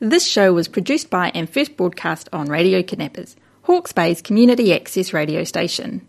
This 0.00 0.24
show 0.24 0.52
was 0.52 0.68
produced 0.68 1.10
by 1.10 1.32
and 1.34 1.50
first 1.50 1.76
broadcast 1.76 2.28
on 2.32 2.46
Radio 2.46 2.84
Kidnappers, 2.84 3.34
Hawke's 3.62 3.92
Bay's 3.92 4.22
community 4.22 4.72
access 4.72 5.12
radio 5.12 5.42
station. 5.42 6.06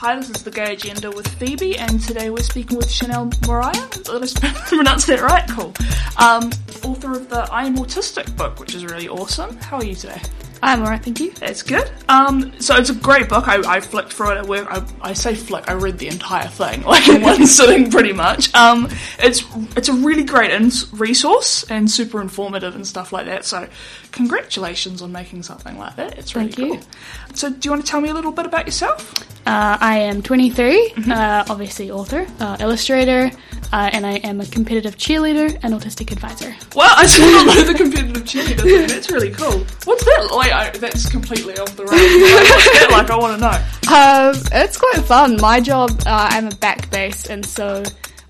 Hi, 0.01 0.17
this 0.17 0.31
is 0.31 0.43
The 0.43 0.51
Gay 0.51 0.73
Agenda 0.73 1.11
with 1.11 1.29
Phoebe, 1.29 1.77
and 1.77 2.01
today 2.01 2.31
we're 2.31 2.43
speaking 2.43 2.79
with 2.79 2.89
Chanelle 2.89 3.31
Moriah. 3.47 3.87
Did 3.91 4.09
I 4.43 4.49
pronounce 4.67 5.05
that 5.05 5.21
right? 5.21 5.47
Cool. 5.51 5.75
Um, 6.17 6.51
author 6.91 7.13
of 7.13 7.29
the 7.29 7.47
I 7.53 7.67
Am 7.67 7.77
Autistic 7.77 8.35
book, 8.35 8.59
which 8.59 8.75
is 8.75 8.87
really 8.87 9.11
awesome. 9.11 9.59
How 9.59 9.77
are 9.77 9.85
you 9.85 9.95
today? 9.95 10.19
I'm 10.63 10.81
alright, 10.81 11.03
thank 11.03 11.21
you. 11.21 11.33
That's 11.33 11.63
good. 11.63 11.91
Um, 12.09 12.59
so 12.61 12.77
it's 12.77 12.89
a 12.89 12.95
great 12.95 13.29
book. 13.29 13.47
I, 13.47 13.77
I 13.77 13.81
flicked 13.81 14.13
through 14.15 14.33
it 14.33 14.39
at 14.39 14.47
work. 14.47 14.69
I, 14.71 14.83
I 15.03 15.13
say 15.13 15.35
flick. 15.35 15.69
I 15.71 15.75
read 15.75 15.99
the 15.99 16.09
entire 16.09 16.49
thing, 16.49 16.83
like 16.85 17.07
in 17.07 17.21
one 17.21 17.47
sitting, 17.47 17.91
pretty 17.91 18.13
much. 18.15 18.55
Um, 18.55 18.89
it's 19.19 19.45
it's 19.77 19.89
a 19.91 19.95
really 19.95 20.25
great 20.25 20.51
ins- 20.51 20.91
resource 20.95 21.63
and 21.71 21.91
super 21.91 22.23
informative 22.23 22.75
and 22.75 22.87
stuff 22.87 23.13
like 23.13 23.27
that. 23.27 23.45
So, 23.45 23.69
congratulations 24.13 25.03
on 25.03 25.13
making 25.13 25.43
something 25.43 25.79
like 25.79 25.97
that. 25.97 26.19
It's 26.19 26.35
really 26.35 26.53
Thank 26.53 26.69
you. 26.69 26.75
cool. 26.79 26.87
So, 27.35 27.51
do 27.51 27.67
you 27.67 27.71
want 27.71 27.85
to 27.85 27.91
tell 27.91 28.01
me 28.03 28.11
a 28.11 28.15
little 28.15 28.33
bit 28.33 28.45
about 28.47 28.67
yourself? 28.67 29.15
Uh, 29.51 29.77
I 29.81 29.99
am 29.99 30.23
23, 30.23 30.93
uh, 31.11 31.45
obviously 31.51 31.91
author, 31.91 32.25
uh, 32.39 32.57
illustrator, 32.61 33.33
uh, 33.73 33.91
and 33.93 34.07
I 34.07 34.19
am 34.19 34.41
a 34.41 34.47
competitive 34.47 34.97
cheerleader 34.97 35.59
and 35.65 35.75
autistic 35.75 36.13
advisor. 36.13 36.55
Well, 36.77 36.89
I 36.97 37.05
did 37.09 37.19
not 37.19 37.47
know 37.47 37.65
the 37.65 37.75
competitive 37.83 38.23
cheerleader 38.23 38.61
thing. 38.61 38.87
That's 38.87 39.11
really 39.11 39.33
cool. 39.33 39.59
What's 39.87 40.05
that 40.05 40.29
like? 40.31 40.53
I, 40.53 40.71
that's 40.71 41.11
completely 41.11 41.59
off 41.59 41.75
the 41.75 41.85
rails. 41.85 42.01
Like, 42.01 42.49
what's 42.49 42.79
that 42.79 42.89
like? 42.93 43.11
I 43.11 43.17
want 43.17 43.35
to 43.35 43.41
know. 43.41 43.57
Um, 43.93 44.63
it's 44.63 44.77
quite 44.77 45.05
fun. 45.05 45.37
My 45.41 45.59
job, 45.59 45.91
uh, 46.07 46.29
I'm 46.31 46.47
a 46.47 46.55
back 46.55 46.89
base, 46.93 47.27
and 47.27 47.45
so 47.45 47.83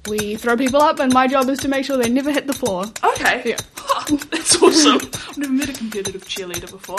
we 0.09 0.37
throw 0.37 0.57
people 0.57 0.81
up, 0.81 0.99
and 0.99 1.13
my 1.13 1.27
job 1.27 1.49
is 1.49 1.59
to 1.61 1.69
make 1.69 1.85
sure 1.85 1.97
they 1.97 2.09
never 2.09 2.33
hit 2.33 2.47
the 2.47 2.53
floor. 2.53 2.85
Okay. 3.05 3.43
Yeah. 3.45 3.57
That's 4.31 4.61
awesome. 4.63 4.97
I've 5.29 5.39
never 5.39 5.53
met 5.53 5.69
a 5.69 5.73
competitive 5.73 6.25
cheerleader 6.27 6.71
before. 6.71 6.99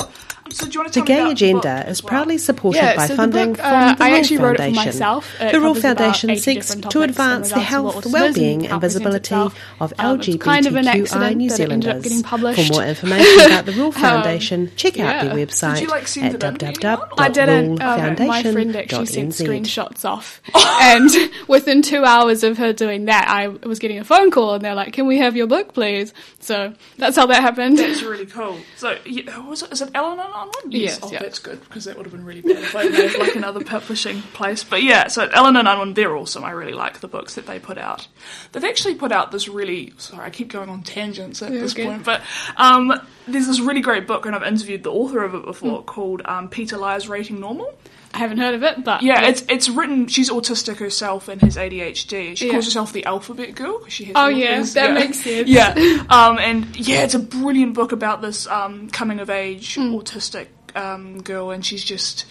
So 0.49 0.65
do 0.65 0.71
you 0.73 0.79
want 0.81 0.93
to 0.93 0.99
The 0.99 1.05
tell 1.05 1.05
me 1.05 1.07
Gay 1.07 1.19
about 1.21 1.25
the 1.27 1.31
Agenda 1.31 1.61
book 1.61 1.81
is 1.85 1.85
as 1.99 2.03
well? 2.03 2.09
proudly 2.09 2.37
supported 2.37 2.77
Yeah, 2.77 2.95
by 2.97 3.07
so 3.07 3.13
the 3.13 3.17
funding 3.17 3.47
book, 3.53 3.57
from 3.61 3.65
uh, 3.73 3.95
the 3.95 4.03
I 4.03 4.09
Rule 4.09 4.17
actually 4.17 4.37
wrote 4.37 4.51
it 4.51 4.57
for 4.57 4.63
Foundation. 4.63 4.85
myself. 4.85 5.41
It 5.41 5.51
the 5.51 5.59
Rule 5.59 5.69
covers 5.69 5.83
about 5.85 5.97
Foundation 5.97 6.35
seeks 6.37 6.75
to 6.75 7.01
advance 7.01 7.49
the 7.51 7.59
health, 7.59 7.95
what 7.95 8.05
well-being 8.07 8.67
and 8.67 8.81
visibility 8.81 9.17
itself. 9.19 9.55
of 9.79 9.93
Um, 9.97 10.19
it's 10.19 10.35
kind 10.43 10.65
of 10.67 10.75
an 10.75 10.85
LGBTQI 10.85 11.01
accident 11.01 11.37
New 11.37 11.49
that 11.49 11.59
ended 11.59 11.77
up 11.77 11.81
Zealanders. 11.81 12.03
getting 12.03 12.23
published. 12.23 12.67
For 12.67 12.73
more 12.73 12.83
information 12.83 13.45
about 13.45 13.65
the 13.65 13.71
Rule 13.73 13.91
Foundation, 14.05 14.71
check 14.75 14.99
out 14.99 15.05
yeah. 15.05 15.23
their 15.23 15.35
Did 15.35 15.49
website 15.49 15.81
you, 15.81 15.87
like, 15.87 16.03
at 16.03 16.17
it 16.17 16.33
in 16.33 16.39
to? 16.39 17.09
I 17.17 17.29
didn't. 17.29 17.81
Um, 17.81 18.27
my 18.27 18.43
friend 18.43 18.75
actually 18.75 19.05
sent 19.05 19.29
screenshots 19.31 20.03
off, 20.03 20.41
and 20.81 21.09
within 21.47 21.81
two 21.81 22.03
hours 22.03 22.43
of 22.43 22.57
her 22.57 22.73
doing 22.73 22.90
that, 22.99 23.27
I 23.27 23.47
was 23.47 23.79
getting 23.79 23.99
a 23.99 24.03
phone 24.03 24.31
call, 24.31 24.53
and 24.55 24.63
they're 24.63 24.75
like, 24.75 24.93
"Can 24.93 25.07
we 25.07 25.17
have 25.19 25.35
your 25.35 25.47
book, 25.47 25.73
please?" 25.73 26.13
So 26.39 26.73
that's 26.97 27.15
how 27.15 27.25
that 27.27 27.41
happened. 27.41 27.77
That's 27.77 28.01
really 28.03 28.25
cool. 28.25 28.57
So, 28.77 28.97
yeah, 29.05 29.37
was 29.47 29.63
it? 29.63 29.71
Is 29.71 29.81
it 29.81 29.89
Allen 29.95 30.19
and 30.19 30.29
Unwin? 30.33 30.71
Yes, 30.81 30.99
Oh, 31.01 31.11
yeah. 31.11 31.19
that's 31.19 31.39
good 31.39 31.61
because 31.61 31.85
that 31.85 31.97
would 31.97 32.05
have 32.05 32.13
been 32.13 32.25
really 32.25 32.41
bad 32.41 32.57
if 32.63 32.75
I 32.75 32.83
made 32.89 33.17
like 33.17 33.35
another 33.35 33.63
publishing 33.63 34.21
place. 34.33 34.63
But 34.63 34.83
yeah, 34.83 35.07
so 35.07 35.29
Allen 35.33 35.55
and 35.55 35.67
Unwin, 35.67 35.93
they're 35.93 36.15
awesome. 36.15 36.43
I 36.43 36.51
really 36.51 36.73
like 36.73 36.99
the 36.99 37.07
books 37.07 37.35
that 37.35 37.45
they 37.47 37.59
put 37.59 37.77
out. 37.77 38.07
They've 38.51 38.63
actually 38.63 38.95
put 38.95 39.11
out 39.11 39.31
this 39.31 39.47
really. 39.47 39.93
Sorry, 39.97 40.25
I 40.25 40.29
keep 40.29 40.49
going 40.49 40.69
on 40.69 40.83
tangents 40.83 41.41
at 41.41 41.51
Yeah, 41.51 41.59
this 41.61 41.73
okay. 41.73 41.85
point, 41.85 42.03
but 42.05 42.21
um, 42.57 42.93
there's 43.27 43.47
this 43.47 43.59
really 43.59 43.81
great 43.81 44.07
book, 44.07 44.25
and 44.25 44.35
I've 44.35 44.43
interviewed 44.43 44.83
the 44.83 44.91
author 44.91 45.23
of 45.23 45.35
it 45.35 45.45
before, 45.45 45.79
Hmm. 45.79 45.85
called 45.85 46.21
um, 46.25 46.49
Peta 46.49 46.77
Lyre's 46.77 47.07
Rating 47.07 47.39
Normal. 47.39 47.73
I 48.13 48.17
haven't 48.17 48.39
heard 48.39 48.55
of 48.55 48.63
it, 48.63 48.83
but 48.83 49.03
Yeah, 49.03 49.27
it's 49.27 49.43
it's 49.47 49.69
written. 49.69 50.07
She's 50.07 50.29
autistic 50.29 50.77
herself 50.77 51.27
and 51.27 51.41
has 51.41 51.55
ADHD. 51.57 52.35
She 52.35 52.45
Yeah. 52.47 52.51
calls 52.53 52.65
herself 52.65 52.91
the 52.91 53.05
Alphabet 53.05 53.55
Girl 53.55 53.85
she 53.87 54.05
has. 54.05 54.13
Oh, 54.17 54.27
yeah, 54.27 54.57
these- 54.57 54.73
that 54.73 54.93
makes 54.93 55.19
sense. 55.21 55.47
Yeah, 55.47 55.73
um, 56.09 56.37
and 56.37 56.75
yeah, 56.75 57.03
it's 57.03 57.13
a 57.13 57.19
brilliant 57.19 57.73
book 57.73 57.91
about 57.93 58.21
this 58.21 58.47
um, 58.47 58.89
coming 58.89 59.19
of 59.19 59.29
age 59.29 59.75
Hmm. 59.75 59.95
autistic 59.95 60.47
um, 60.75 61.21
girl, 61.21 61.51
and 61.51 61.65
she's 61.65 61.83
just 61.83 62.25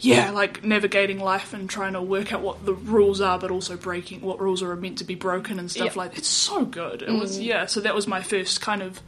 yeah, 0.00 0.30
like 0.32 0.62
navigating 0.64 1.18
life 1.18 1.54
and 1.54 1.70
trying 1.70 1.94
to 1.94 2.02
work 2.02 2.32
out 2.32 2.42
what 2.42 2.66
the 2.66 2.74
rules 2.74 3.20
are, 3.22 3.38
but 3.38 3.50
also 3.50 3.74
breaking 3.76 4.20
what 4.20 4.38
rules 4.38 4.62
are 4.62 4.76
meant 4.76 4.98
to 4.98 5.04
be 5.04 5.14
broken 5.14 5.58
and 5.58 5.70
stuff 5.70 5.94
Yeah. 5.96 6.02
like. 6.02 6.18
It's 6.18 6.28
so 6.28 6.64
good. 6.64 7.00
It 7.02 7.08
Mm. 7.08 7.20
was 7.20 7.40
yeah. 7.40 7.64
So 7.66 7.80
that 7.80 7.94
was 7.94 8.06
my 8.06 8.20
first 8.20 8.60
kind 8.60 8.82
of 8.82 9.00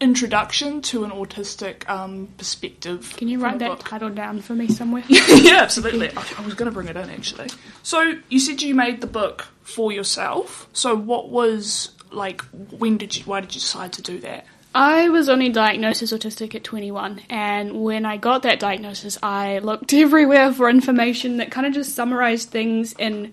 introduction 0.00 0.80
to 0.80 1.04
an 1.04 1.10
autistic 1.10 1.88
um, 1.88 2.28
perspective. 2.38 3.14
can 3.16 3.28
you 3.28 3.38
write 3.38 3.58
that 3.58 3.68
book. 3.68 3.88
title 3.88 4.10
down 4.10 4.40
for 4.40 4.54
me 4.54 4.68
somewhere? 4.68 5.04
yeah, 5.08 5.60
absolutely. 5.60 6.10
I, 6.16 6.24
I 6.38 6.44
was 6.44 6.54
going 6.54 6.66
to 6.66 6.72
bring 6.72 6.88
it 6.88 6.96
in 6.96 7.10
actually. 7.10 7.48
So 7.82 8.14
you 8.28 8.40
said 8.40 8.62
you 8.62 8.74
made 8.74 9.00
the 9.00 9.06
book 9.06 9.48
for 9.62 9.92
yourself. 9.92 10.68
So 10.72 10.96
what 10.96 11.28
was 11.28 11.90
like? 12.10 12.42
When 12.52 12.96
did 12.96 13.16
you? 13.16 13.24
Why 13.24 13.40
did 13.40 13.54
you 13.54 13.60
decide 13.60 13.92
to 13.94 14.02
do 14.02 14.18
that? 14.20 14.46
I 14.74 15.08
was 15.08 15.28
only 15.28 15.48
diagnosed 15.48 16.00
as 16.02 16.12
autistic 16.12 16.54
at 16.54 16.62
21, 16.62 17.22
and 17.28 17.82
when 17.82 18.06
I 18.06 18.16
got 18.16 18.42
that 18.42 18.60
diagnosis, 18.60 19.18
I 19.20 19.58
looked 19.58 19.92
everywhere 19.92 20.52
for 20.52 20.70
information 20.70 21.38
that 21.38 21.50
kind 21.50 21.66
of 21.66 21.72
just 21.72 21.94
summarized 21.94 22.50
things 22.50 22.94
in 22.98 23.32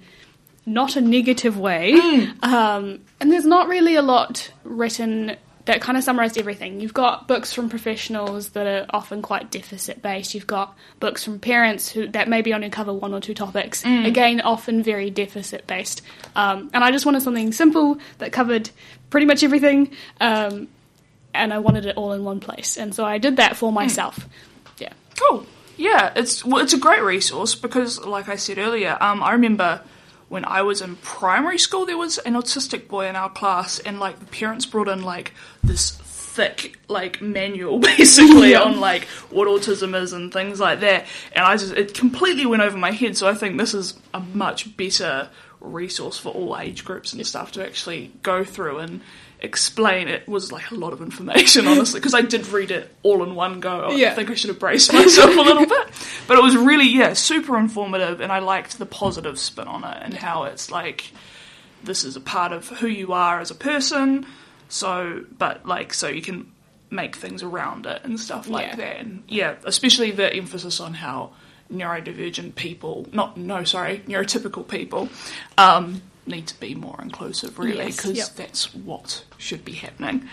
not 0.66 0.96
a 0.96 1.02
negative 1.02 1.58
way. 1.58 1.94
Um, 2.44 3.00
and 3.20 3.32
there's 3.32 3.46
not 3.46 3.68
really 3.68 3.96
a 3.96 4.02
lot 4.02 4.52
written 4.64 5.38
that 5.68 5.82
kind 5.82 5.98
of 5.98 6.04
summarized 6.04 6.38
everything. 6.38 6.80
You've 6.82 6.94
got 6.94 7.28
books 7.28 7.54
from 7.54 7.70
professionals 7.70 8.50
that 8.50 8.66
are 8.66 8.86
often 8.90 9.22
quite 9.22 9.52
deficit 9.52 10.02
based. 10.02 10.34
You've 10.34 10.48
got 10.48 10.76
books 11.00 11.24
from 11.24 11.40
parents 11.40 11.90
who 11.90 12.08
that 12.08 12.28
maybe 12.28 12.54
only 12.54 12.70
cover 12.70 12.94
one 12.94 13.14
or 13.14 13.20
two 13.20 13.34
topics. 13.34 13.84
Again, 13.86 14.42
often 14.42 14.82
very 14.82 15.10
deficit 15.10 15.68
based. 15.68 16.02
Um, 16.36 16.70
and 16.74 16.84
I 16.84 16.92
just 16.92 17.06
wanted 17.06 17.22
something 17.22 17.52
simple 17.52 18.00
that 18.18 18.32
covered 18.32 18.70
pretty 19.10 19.26
much 19.26 19.44
everything. 19.44 19.92
Um, 20.22 20.70
and 21.34 21.54
I 21.54 21.60
wanted 21.60 21.86
it 21.86 21.98
all 21.98 22.14
in 22.14 22.24
one 22.24 22.40
place. 22.40 22.78
And 22.78 22.96
so 22.96 23.06
I 23.06 23.18
did 23.18 23.38
that 23.38 23.58
for 23.58 23.72
myself. 23.72 24.28
Yeah. 24.80 24.94
Cool. 25.20 25.46
Yeah, 25.76 26.12
it's 26.16 26.44
well, 26.44 26.64
it's 26.64 26.74
a 26.74 26.80
great 26.80 27.04
resource 27.04 27.54
because, 27.54 28.04
like 28.04 28.30
I 28.30 28.36
said 28.36 28.58
earlier, 28.58 28.98
um, 29.00 29.22
I 29.22 29.34
remember 29.34 29.82
when 30.30 30.44
I 30.46 30.62
was 30.62 30.82
in 30.82 30.96
primary 30.98 31.58
school, 31.58 31.86
there 31.86 31.98
was 31.98 32.18
an 32.20 32.34
autistic 32.34 32.88
boy 32.88 33.08
in 33.08 33.16
our 33.16 33.30
class, 33.30 33.80
and 33.80 34.00
like 34.00 34.20
the 34.20 34.26
parents 34.26 34.66
brought 34.66 34.88
in 34.88 35.04
like 35.04 35.34
this 35.64 35.92
thick 35.92 36.78
like 36.88 37.22
manual 37.22 37.80
basically 37.98 38.52
Yeah. 38.52 38.62
on 38.62 38.80
like 38.80 39.06
what 39.32 39.48
autism 39.48 40.00
is 40.00 40.14
and 40.14 40.32
things 40.32 40.60
like 40.60 40.82
that, 40.82 41.06
and 41.32 41.46
I 41.46 41.58
just 41.58 41.74
it 41.74 41.94
completely 41.94 42.46
went 42.46 42.62
over 42.62 42.78
my 42.78 42.92
head. 42.92 43.18
So 43.18 43.28
I 43.28 43.34
think 43.34 43.58
this 43.58 43.74
is 43.74 43.94
a 44.14 44.20
much 44.20 44.76
better 44.78 45.30
resource 45.60 46.18
for 46.20 46.30
all 46.30 46.56
age 46.58 46.86
groups 46.86 47.14
and 47.14 47.26
stuff 47.26 47.52
to 47.54 47.66
actually 47.66 48.12
go 48.22 48.44
through 48.44 48.78
and 48.78 49.02
explain 49.40 50.08
it 50.08 50.28
was 50.28 50.52
like 50.52 50.72
a 50.72 50.76
lot 50.76 50.94
of 50.94 51.02
information 51.02 51.68
honestly 51.68 52.00
because 52.00 52.16
i 52.16 52.22
did 52.22 52.48
read 52.48 52.72
it 52.72 52.92
all 53.04 53.24
in 53.24 53.36
one 53.36 53.60
go. 53.60 53.82
I 53.82 53.92
Yeah. 53.96 54.16
think 54.16 54.32
i 54.32 54.34
should 54.34 54.50
have 54.50 54.60
braced 54.60 54.92
myself 55.00 55.30
a 55.36 55.42
little 55.42 55.66
bit. 55.68 55.88
But 56.28 56.40
it 56.40 56.44
was 56.44 56.56
really 56.58 56.88
yeah 56.90 57.14
super 57.14 57.56
informative 57.58 58.20
and 58.20 58.32
i 58.32 58.40
liked 58.40 58.80
the 58.80 58.86
positive 58.88 59.38
spin 59.38 59.68
on 59.68 59.84
it 59.84 59.98
and 60.02 60.14
how 60.16 60.44
it's 60.46 60.72
like 60.72 61.12
this 61.84 62.04
is 62.04 62.16
a 62.16 62.20
part 62.22 62.52
of 62.52 62.68
who 62.68 62.88
you 62.88 63.14
are 63.14 63.40
as 63.40 63.52
a 63.52 63.56
person. 63.56 64.26
So 64.70 65.24
but 65.38 65.66
like 65.68 65.94
so 65.94 66.08
you 66.08 66.24
can 66.24 66.52
make 66.90 67.16
things 67.16 67.44
around 67.44 67.86
it 67.86 68.02
and 68.04 68.20
stuff 68.20 68.48
like 68.50 68.68
Yeah. 68.70 68.76
that. 68.78 68.98
And 69.02 69.24
yeah 69.28 69.56
especially 69.66 70.10
the 70.12 70.34
emphasis 70.34 70.80
on 70.80 70.96
how 70.96 71.32
neurodivergent 71.72 72.56
people 72.56 73.06
not 73.12 73.38
no 73.38 73.64
sorry 73.66 74.00
neurotypical 74.08 74.68
people 74.68 75.10
um, 75.58 76.02
need 76.28 76.48
to 76.48 76.60
be 76.60 76.76
more 76.76 77.00
inclusive 77.02 77.58
really 77.60 77.78
Yes, 77.86 77.98
because 77.98 78.18
yep. 78.18 78.28
that's 78.36 78.74
what 78.74 79.24
should 79.38 79.64
be 79.66 79.74
happening 79.74 80.28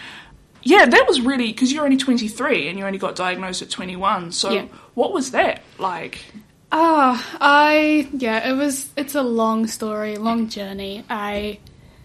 yeah 0.62 0.86
that 0.86 1.06
was 1.06 1.20
really 1.20 1.48
because 1.52 1.72
you're 1.72 1.84
only 1.84 1.96
23 1.96 2.68
and 2.68 2.78
you 2.78 2.84
only 2.86 2.98
got 2.98 3.14
diagnosed 3.16 3.62
at 3.62 3.70
21 3.70 4.32
so 4.32 4.50
Yeah. 4.50 4.66
what 4.94 5.12
was 5.12 5.30
that 5.32 5.62
like 5.78 6.24
Ah, 6.76 7.36
I 7.40 8.08
yeah, 8.12 8.48
it 8.50 8.54
was 8.54 8.88
it's 8.96 9.14
a 9.14 9.22
long 9.22 9.68
story, 9.68 10.16
long 10.16 10.48
journey. 10.48 11.04
I 11.08 11.60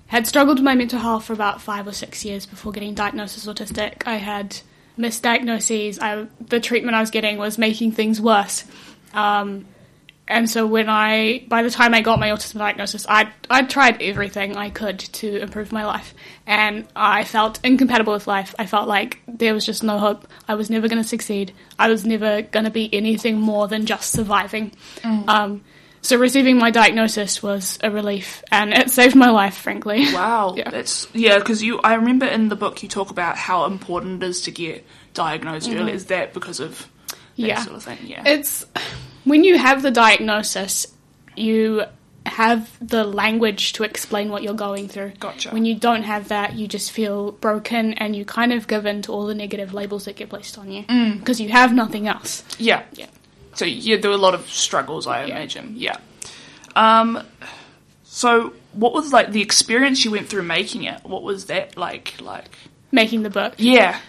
had 0.06 0.28
struggled 0.28 0.60
with 0.60 0.64
my 0.64 0.76
mental 0.76 1.00
health 1.00 1.26
for 1.26 1.34
about 1.34 1.60
five 1.60 1.88
or 1.88 1.92
six 1.92 2.24
years 2.24 2.46
before 2.46 2.72
getting 2.72 2.94
diagnosed 2.94 3.36
as 3.36 3.48
autistic. 3.48 4.04
I 4.06 4.18
had 4.18 4.58
misdiagnoses. 4.96 5.98
I 6.00 6.28
the 6.40 6.60
treatment 6.60 6.96
I 6.96 7.00
was 7.02 7.10
getting 7.10 7.40
was 7.40 7.58
making 7.58 7.94
things 7.94 8.22
worse. 8.22 8.64
Um, 9.12 9.66
and 10.30 10.50
so 10.50 10.66
when 10.68 10.88
I, 10.90 11.44
by 11.48 11.64
the 11.64 11.70
time 11.72 11.94
I 11.94 12.02
got 12.02 12.20
my 12.20 12.30
autism 12.30 12.60
diagnosis, 12.60 13.06
I 13.10 13.32
I 13.50 13.64
tried 13.64 14.02
everything 14.02 14.56
I 14.56 14.70
could 14.70 15.00
to 15.00 15.42
improve 15.42 15.72
my 15.72 15.86
life, 15.86 16.14
and 16.46 16.88
I 16.96 17.24
felt 17.24 17.60
incompatible 17.64 18.14
with 18.14 18.28
life. 18.28 18.54
I 18.60 18.66
felt 18.68 18.88
like 18.88 19.20
there 19.28 19.54
was 19.54 19.66
just 19.66 19.84
no 19.84 19.98
hope. 19.98 20.28
I 20.48 20.54
was 20.56 20.70
never 20.70 20.88
going 20.88 21.02
to 21.02 21.08
succeed. 21.08 21.54
I 21.78 21.90
was 21.90 22.06
never 22.06 22.44
going 22.44 22.66
to 22.66 22.72
be 22.72 22.94
anything 22.94 23.42
more 23.42 23.68
than 23.68 23.86
just 23.86 24.12
surviving. 24.12 24.72
Um, 25.04 25.64
so 26.02 26.16
receiving 26.18 26.58
my 26.58 26.72
diagnosis 26.72 27.44
was 27.44 27.78
a 27.84 27.92
relief, 27.92 28.42
and 28.52 28.72
it 28.74 28.90
saved 28.90 29.16
my 29.16 29.32
life, 29.32 29.58
frankly. 29.58 30.14
Wow, 30.14 30.54
Yeah. 30.58 30.70
that's 30.70 31.08
yeah. 31.14 31.40
Because 31.40 31.62
you, 31.62 31.80
I 31.80 31.96
remember 31.96 32.26
in 32.26 32.48
the 32.50 32.56
book 32.56 32.84
you 32.84 32.88
talk 32.88 33.10
about 33.10 33.36
how 33.36 33.66
important 33.66 34.24
it 34.24 34.28
is 34.30 34.44
to 34.44 34.52
get 34.52 34.86
diagnosed 35.14 35.70
early. 35.70 35.92
Is 35.92 36.06
that 36.06 36.34
because 36.34 36.60
of 36.60 36.88
that 37.10 37.18
Mm-hmm. 37.38 37.46
Yeah. 37.48 37.64
sort 37.64 37.76
of 37.78 37.84
thing? 37.84 37.98
Yeah. 38.04 38.24
It's 38.26 38.66
when 39.26 39.44
you 39.44 39.58
have 39.58 39.82
the 39.82 39.92
diagnosis, 39.92 40.88
you 41.36 41.84
have 42.26 42.70
the 42.86 43.04
language 43.04 43.74
to 43.74 43.84
explain 43.84 44.30
what 44.30 44.44
you're 44.44 44.54
going 44.54 44.88
through. 44.88 45.14
Gotcha. 45.20 45.50
When 45.50 45.66
you 45.66 45.74
don't 45.76 46.04
have 46.04 46.28
that, 46.28 46.54
you 46.54 46.68
just 46.68 46.92
feel 46.92 47.32
broken 47.32 47.94
and 47.94 48.16
you 48.16 48.26
kind 48.26 48.54
of 48.54 48.68
give 48.68 48.86
in 48.86 49.02
to 49.04 49.12
all 49.12 49.26
the 49.26 49.34
negative 49.36 49.74
labels 49.74 50.06
that 50.06 50.16
get 50.16 50.30
placed 50.30 50.58
on 50.58 50.72
you 50.72 50.84
Mm. 50.84 51.20
because 51.20 51.40
you 51.42 51.50
have 51.50 51.74
nothing 51.74 52.08
else. 52.08 52.44
Yeah. 52.60 52.84
Yeah. 52.94 53.08
So 53.56 53.66
yeah, 53.66 53.98
there 53.98 54.12
were 54.12 54.16
a 54.18 54.20
lot 54.20 54.36
of 54.36 54.50
struggles, 54.50 55.08
I 55.08 55.24
imagine. 55.24 55.74
Yeah. 55.78 55.98
Um. 56.76 57.24
So, 58.04 58.54
what 58.74 58.94
was 58.94 59.14
like 59.14 59.32
the 59.32 59.42
experience 59.42 60.04
you 60.04 60.12
went 60.12 60.28
through 60.28 60.44
making 60.44 60.84
it? 60.84 61.00
What 61.04 61.24
was 61.24 61.46
that 61.46 61.78
like? 61.78 62.20
Like, 62.22 62.50
Making 62.92 63.24
the 63.24 63.30
book. 63.30 63.54
yeah, 63.58 64.00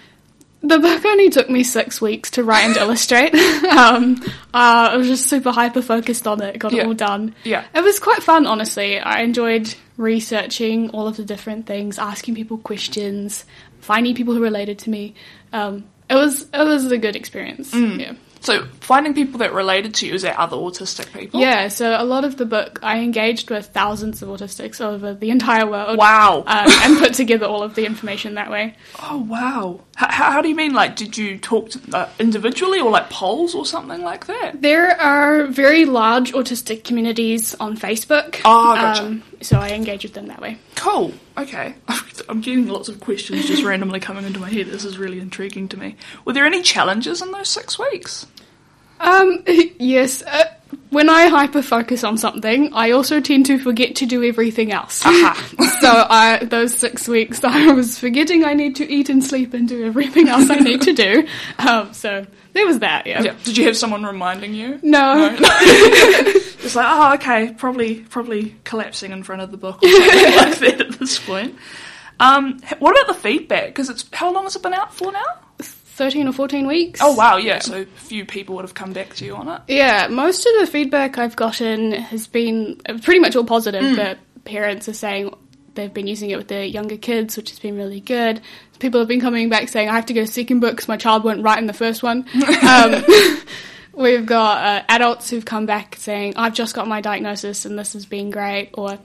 The 0.63 0.79
book 0.79 1.05
only 1.07 1.31
took 1.31 1.49
me 1.49 1.65
six 1.65 2.01
weeks 2.03 2.33
to 2.33 2.45
write 2.45 2.65
and 2.65 2.77
illustrate. 2.77 3.35
um, 3.65 4.21
uh, 4.53 4.91
I 4.93 4.97
was 4.97 5.07
just 5.09 5.27
super 5.29 5.51
hyper 5.53 5.81
focused 5.81 6.27
on 6.27 6.43
it, 6.43 6.59
got 6.59 6.73
Yeah. 6.73 6.83
it 6.83 6.87
all 6.87 6.95
done. 6.95 7.35
Yeah. 7.45 7.65
It 7.75 7.83
was 7.83 7.99
quite 7.99 8.23
fun, 8.23 8.47
honestly. 8.47 8.99
I 8.99 9.21
enjoyed 9.23 9.75
researching 9.97 10.91
all 10.91 11.07
of 11.09 11.17
the 11.17 11.25
different 11.25 11.67
things, 11.67 11.99
asking 11.99 12.35
people 12.35 12.59
questions, 12.59 13.45
finding 13.81 14.15
people 14.15 14.35
who 14.35 14.43
related 14.43 14.79
to 14.81 14.91
me. 14.91 15.15
Um, 15.53 15.85
it 16.11 16.15
was 16.15 16.43
it 16.53 16.65
was 16.65 16.91
a 16.91 16.99
good 16.99 17.17
experience. 17.17 17.71
Mm. 17.73 17.99
Yeah. 18.01 18.13
So 18.41 18.67
finding 18.81 19.15
people 19.15 19.39
that 19.41 19.53
related 19.53 19.95
to 19.97 20.07
you 20.07 20.15
is 20.15 20.23
that 20.23 20.37
other 20.39 20.57
autistic 20.57 21.13
people? 21.13 21.41
Yeah, 21.41 21.69
so 21.69 21.97
a 22.01 22.05
lot 22.05 22.25
of 22.25 22.37
the 22.39 22.47
book, 22.47 22.81
I 22.83 23.01
engaged 23.01 23.51
with 23.51 23.67
thousands 23.67 24.23
of 24.23 24.29
autistics 24.31 24.81
over 24.81 25.15
the 25.15 25.31
entire 25.31 25.67
world. 25.67 25.99
Wow. 25.99 26.45
Um, 26.47 26.67
and 26.69 26.99
put 26.99 27.15
together 27.15 27.47
all 27.47 27.63
of 27.63 27.75
the 27.75 27.85
information 27.87 28.35
that 28.35 28.51
way. 28.51 28.77
Oh 29.03 29.19
wow. 29.19 29.81
H- 30.01 30.11
how, 30.11 30.41
do 30.43 30.49
you 30.49 30.55
mean? 30.55 30.73
Like, 30.73 30.95
did 30.97 31.17
you 31.19 31.39
talk 31.39 31.71
to 31.71 31.81
uh, 31.97 32.09
individually 32.19 32.81
or 32.81 32.91
like 32.91 33.11
polls 33.11 33.55
or 33.55 33.67
something 33.67 34.03
like 34.03 34.27
that? 34.27 34.61
There 34.63 34.91
are 35.01 35.47
very 35.47 35.85
large 35.85 36.33
autistic 36.33 36.85
communities 36.85 37.55
on 37.57 37.77
Facebook. 37.77 38.37
Um, 38.37 38.41
Oh, 38.45 38.75
gotcha. 38.75 39.21
So 39.41 39.59
I 39.59 39.71
engage 39.71 40.03
with 40.03 40.15
them 40.15 40.27
that 40.27 40.41
way. 40.41 40.59
Cool. 40.77 41.13
Okay. 41.39 41.75
I'm 42.29 42.41
getting 42.41 42.69
lots 42.69 42.89
of 42.89 43.01
questions 43.01 43.47
just 43.47 43.63
randomly 43.63 44.01
coming 44.01 44.25
into 44.25 44.41
my 44.41 44.51
head. 44.51 44.67
This 44.67 44.85
is 44.85 44.99
really 44.99 45.21
intriguing 45.21 45.69
to 45.69 45.79
me. 45.79 45.97
Were 46.25 46.33
there 46.33 46.45
any 46.45 46.63
challenges 46.63 47.23
in 47.23 47.33
those 47.33 47.49
six 47.49 47.79
weeks? 47.79 48.27
Um, 49.01 49.43
yes. 49.79 50.23
Uh, 50.23 50.45
when 50.91 51.09
I 51.09 51.29
hyper 51.29 51.63
focus 51.63 52.05
on 52.05 52.19
something, 52.19 52.73
I 52.75 52.91
also 52.91 53.21
tend 53.21 53.47
to 53.47 53.59
forget 53.59 53.97
to 53.97 54.07
do 54.07 54.23
everything 54.23 54.73
else. 54.73 55.05
Aha. 55.05 55.35
so 55.81 56.07
I, 56.09 56.45
those 56.45 56.75
six 56.75 57.09
weeks, 57.09 57.43
I 57.43 57.73
was 57.73 57.99
forgetting 57.99 58.45
I 58.45 58.55
need 58.55 58.77
to 58.77 58.89
eat 58.89 59.09
and 59.09 59.25
sleep 59.25 59.55
and 59.55 59.69
do 59.69 59.85
everything 59.85 60.29
else 60.29 60.51
I 60.51 60.57
need 60.57 60.83
to 60.83 60.93
do. 60.93 61.27
Um, 61.59 61.93
so 61.95 62.27
there 62.53 62.67
was 62.67 62.81
that. 62.81 63.07
Yeah. 63.07 63.23
Yeah. 63.23 63.35
Did 63.45 63.57
you 63.57 63.65
have 63.67 63.77
someone 63.77 64.05
reminding 64.05 64.55
you? 64.55 64.79
No. 64.83 65.37
It's 66.71 66.77
like, 66.77 66.87
oh, 66.89 67.15
okay, 67.15 67.53
probably, 67.53 67.97
probably 67.97 68.55
collapsing 68.63 69.11
in 69.11 69.25
front 69.25 69.43
of 69.43 69.51
the 69.51 69.57
book 69.57 69.83
or 69.83 69.89
something 69.89 70.37
like 70.37 70.59
that 70.61 70.81
at 70.81 70.99
this 71.01 71.19
point. 71.19 71.57
Um, 72.21 72.61
what 72.79 72.93
about 72.93 73.13
the 73.13 73.21
feedback? 73.21 73.67
Because 73.67 73.91
it's 73.91 74.05
how 74.13 74.33
long 74.33 74.45
has 74.45 74.55
it 74.55 74.63
been 74.63 74.75
out 74.75 74.95
for 74.95 75.11
now? 75.11 75.25
Thirteen 75.59 76.29
or 76.29 76.33
fourteen 76.33 76.69
weeks. 76.69 77.01
Oh 77.03 77.15
wow, 77.15 77.39
yeah. 77.39 77.59
So 77.59 77.85
few 77.97 78.25
people 78.25 78.55
would 78.55 78.65
have 78.65 78.75
come 78.75 78.93
back 78.93 79.15
to 79.17 79.25
you 79.25 79.35
on 79.35 79.49
it. 79.49 79.63
Yeah, 79.67 80.07
most 80.09 80.47
of 80.47 80.61
the 80.61 80.67
feedback 80.67 81.19
I've 81.19 81.35
gotten 81.35 81.93
has 81.93 82.29
been 82.29 82.81
uh, 82.89 82.99
pretty 83.03 83.21
much 83.21 83.35
all 83.35 83.45
positive. 83.45 83.97
That 83.97 84.19
parents 84.45 84.89
are 84.89 84.95
saying 84.95 85.35
they've 85.75 85.93
been 85.93 86.07
using 86.07 86.31
it 86.31 86.37
with 86.37 86.49
their 86.49 86.65
younger 86.65 86.97
kids, 86.97 87.37
which 87.37 87.51
has 87.51 87.59
been 87.59 87.77
really 87.77 88.01
good. 88.01 88.41
People 88.79 89.01
have 89.01 89.09
been 89.09 89.21
coming 89.21 89.49
back 89.49 89.69
saying 89.69 89.89
I 89.89 89.97
have 89.97 90.07
to 90.07 90.13
get 90.13 90.29
a 90.29 90.33
second 90.33 90.61
book 90.61 90.73
because 90.73 90.89
my 90.89 90.97
child 90.97 91.25
won't 91.25 91.43
write 91.43 91.59
in 91.59 91.67
the 91.67 91.73
first 91.73 92.03
one. 92.03 92.27
um, 92.63 93.05
we've 94.01 94.27
got 94.27 94.65
uh, 94.65 94.83
adults 94.89 95.31
who've 95.31 95.45
come 95.45 95.67
back 95.67 95.97
saying 95.97 96.35
I've 96.37 96.55
just 96.55 96.75
got 96.75 96.89
my 96.89 97.01
diagnosis 97.01 97.65
and 97.65 97.79
this 97.79 97.93
has 97.93 98.07
been 98.07 98.31
great, 98.31 98.71
or 98.75 98.99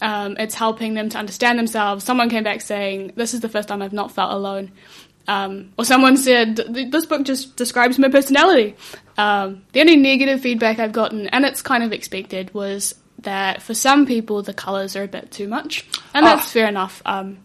um, 0.00 0.36
it's 0.38 0.54
helping 0.54 0.94
them 0.94 1.08
to 1.10 1.18
understand 1.18 1.58
themselves. 1.58 2.04
Someone 2.04 2.30
came 2.30 2.44
back 2.44 2.60
saying 2.60 3.12
this 3.16 3.34
is 3.34 3.40
the 3.40 3.48
first 3.48 3.68
time 3.68 3.82
I've 3.82 3.92
not 3.92 4.12
felt 4.12 4.32
alone. 4.32 4.70
Um, 5.26 5.72
or 5.76 5.84
someone 5.84 6.16
said, 6.16 6.56
this 6.56 7.04
book 7.04 7.24
just 7.24 7.56
describes 7.56 7.98
my 7.98 8.08
personality. 8.08 8.76
Um, 9.18 9.62
the 9.72 9.80
only 9.80 9.96
negative 9.96 10.40
feedback 10.40 10.78
I've 10.78 10.92
gotten, 10.92 11.26
and 11.28 11.44
it's 11.44 11.60
kind 11.60 11.82
of 11.82 11.92
expected, 11.92 12.54
was 12.54 12.94
that 13.18 13.60
for 13.60 13.74
some 13.74 14.06
people 14.06 14.42
the 14.42 14.54
colours 14.54 14.96
are 14.96 15.02
a 15.02 15.08
bit 15.08 15.30
too 15.30 15.46
much. 15.48 15.84
And 16.14 16.24
Ah. 16.24 16.36
that's 16.36 16.50
fair 16.52 16.66
enough. 16.66 17.02
Um, 17.04 17.38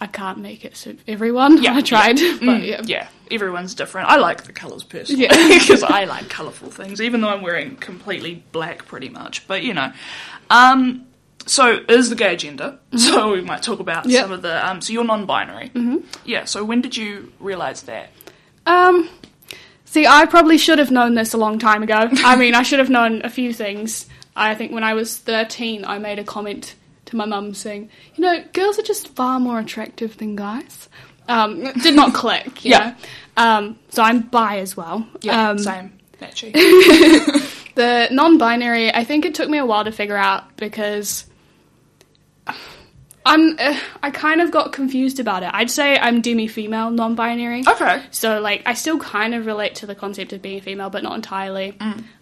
I 0.00 0.06
can't 0.06 0.38
make 0.38 0.64
it 0.64 0.76
suit 0.76 1.00
everyone. 1.08 1.62
Yeah, 1.62 1.74
I 1.74 1.80
tried. 1.80 2.16
But 2.16 2.40
Mm, 2.40 2.66
yeah. 2.66 2.82
yeah, 2.84 3.08
everyone's 3.30 3.74
different. 3.74 4.08
I 4.08 4.16
like 4.16 4.44
the 4.44 4.52
colours 4.52 4.84
personally 4.84 5.24
Yeah. 5.24 5.48
because 5.58 5.82
I 5.82 6.04
like 6.04 6.28
colourful 6.28 6.70
things, 6.70 7.00
even 7.00 7.20
though 7.20 7.28
I'm 7.30 7.42
wearing 7.42 7.76
completely 7.76 8.42
black 8.52 8.86
pretty 8.86 9.08
much. 9.08 9.46
But 9.48 9.62
you 9.64 9.74
know, 9.74 9.92
um, 10.50 11.04
so 11.46 11.80
is 11.88 12.10
the 12.10 12.14
gay 12.16 12.34
agenda. 12.34 12.78
So 12.96 13.32
we 13.32 13.40
might 13.40 13.62
talk 13.62 13.80
about 13.80 14.06
Yep. 14.06 14.22
some 14.22 14.32
of 14.32 14.42
the. 14.42 14.66
Um, 14.68 14.80
so 14.80 14.92
you're 14.92 15.04
non-binary. 15.04 15.70
Mm-hmm. 15.70 15.96
Yeah. 16.24 16.44
So 16.44 16.62
when 16.64 16.80
did 16.80 16.96
you 16.96 17.32
realise 17.40 17.80
that? 17.82 18.10
Um, 18.66 19.08
see, 19.84 20.06
I 20.06 20.26
probably 20.26 20.58
should 20.58 20.78
have 20.78 20.90
known 20.90 21.14
this 21.14 21.34
a 21.34 21.38
long 21.38 21.58
time 21.58 21.82
ago. 21.82 22.08
I 22.24 22.36
mean, 22.36 22.54
I 22.54 22.62
should 22.62 22.78
have 22.78 22.90
known 22.90 23.22
a 23.24 23.30
few 23.30 23.52
things. 23.52 24.06
I 24.36 24.54
think 24.54 24.70
when 24.72 24.84
I 24.84 24.94
was 24.94 25.16
13, 25.16 25.84
I 25.84 25.98
made 25.98 26.18
a 26.20 26.24
comment 26.24 26.74
to 27.08 27.16
my 27.16 27.24
mum 27.26 27.52
saying, 27.54 27.90
you 28.14 28.22
know, 28.22 28.42
girls 28.52 28.78
are 28.78 28.82
just 28.82 29.08
far 29.16 29.38
more 29.40 29.58
attractive 29.58 30.16
than 30.18 30.36
guys. 30.36 30.88
Um, 31.28 31.64
did 31.82 31.94
not 31.94 32.14
click, 32.14 32.64
you 32.64 32.70
Yeah. 32.70 32.78
know. 32.78 32.94
Um, 33.44 33.78
so 33.90 34.02
I'm 34.02 34.20
bi 34.20 34.58
as 34.60 34.76
well. 34.76 35.06
Yeah, 35.20 35.50
um, 35.50 35.58
same. 35.58 35.92
Actually. 36.22 36.52
The 37.74 38.08
non-binary, 38.10 38.92
I 38.92 39.04
think 39.04 39.24
it 39.24 39.36
took 39.36 39.48
me 39.48 39.56
a 39.58 39.64
while 39.64 39.84
to 39.84 39.92
figure 39.92 40.16
out 40.16 40.56
because 40.56 41.26
I'm 43.24 43.56
uh, 43.58 43.78
I 44.02 44.10
kind 44.10 44.40
of 44.40 44.50
got 44.50 44.72
confused 44.72 45.20
about 45.20 45.42
it. 45.42 45.50
I'd 45.52 45.70
say 45.70 45.96
I'm 45.98 46.20
demi-female 46.20 46.90
non-binary. 46.90 47.64
okay. 47.68 48.02
So 48.10 48.40
like 48.40 48.62
I 48.66 48.74
still 48.74 48.98
kind 48.98 49.32
of 49.34 49.46
relate 49.46 49.76
to 49.76 49.86
the 49.86 49.94
concept 49.94 50.32
of 50.32 50.40
being 50.42 50.60
female, 50.60 50.88
but 50.90 51.02
not 51.02 51.14
entirely. 51.14 51.76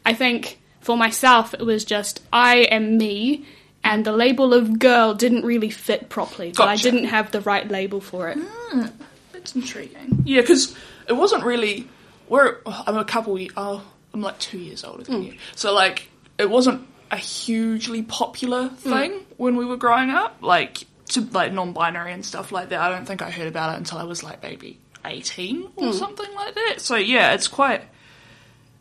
I 0.04 0.12
think 0.14 0.60
for 0.80 0.96
myself 0.96 1.54
it 1.54 1.62
was 1.64 1.84
just 1.86 2.22
I 2.32 2.58
am 2.70 2.98
me 2.98 3.46
and 3.86 4.04
the 4.04 4.12
label 4.12 4.52
of 4.52 4.78
girl 4.78 5.14
didn't 5.14 5.44
really 5.44 5.70
fit 5.70 6.08
properly. 6.08 6.52
But 6.56 6.68
I 6.68 6.76
didn't 6.76 7.04
have 7.04 7.30
the 7.30 7.40
right 7.40 7.68
label 7.68 8.00
for 8.00 8.28
it. 8.28 8.38
Hmm, 8.38 8.86
that's 9.32 9.54
intriguing. 9.54 10.22
Yeah, 10.24 10.40
because 10.40 10.76
it 11.08 11.12
wasn't 11.12 11.44
really. 11.44 11.88
We're. 12.28 12.58
I'm 12.66 12.96
a 12.96 13.04
couple. 13.04 13.38
Oh, 13.56 13.84
I'm 14.12 14.20
like 14.20 14.38
two 14.38 14.58
years 14.58 14.84
older 14.84 15.04
than 15.04 15.22
hmm. 15.22 15.28
you. 15.28 15.34
So 15.54 15.72
like, 15.72 16.08
it 16.38 16.50
wasn't 16.50 16.86
a 17.10 17.16
hugely 17.16 18.02
popular 18.02 18.68
hmm. 18.68 18.90
thing 18.90 19.26
when 19.36 19.56
we 19.56 19.64
were 19.64 19.76
growing 19.76 20.10
up. 20.10 20.38
Like 20.40 20.84
to 21.10 21.20
like 21.32 21.52
non-binary 21.52 22.12
and 22.12 22.24
stuff 22.24 22.50
like 22.50 22.70
that. 22.70 22.80
I 22.80 22.88
don't 22.88 23.06
think 23.06 23.22
I 23.22 23.30
heard 23.30 23.46
about 23.46 23.74
it 23.74 23.78
until 23.78 23.98
I 23.98 24.04
was 24.04 24.24
like 24.24 24.42
maybe 24.42 24.78
18 25.04 25.70
or 25.76 25.92
something 25.92 26.34
like 26.34 26.54
that. 26.54 26.80
So 26.80 26.96
yeah, 26.96 27.34
it's 27.34 27.46
quite 27.46 27.82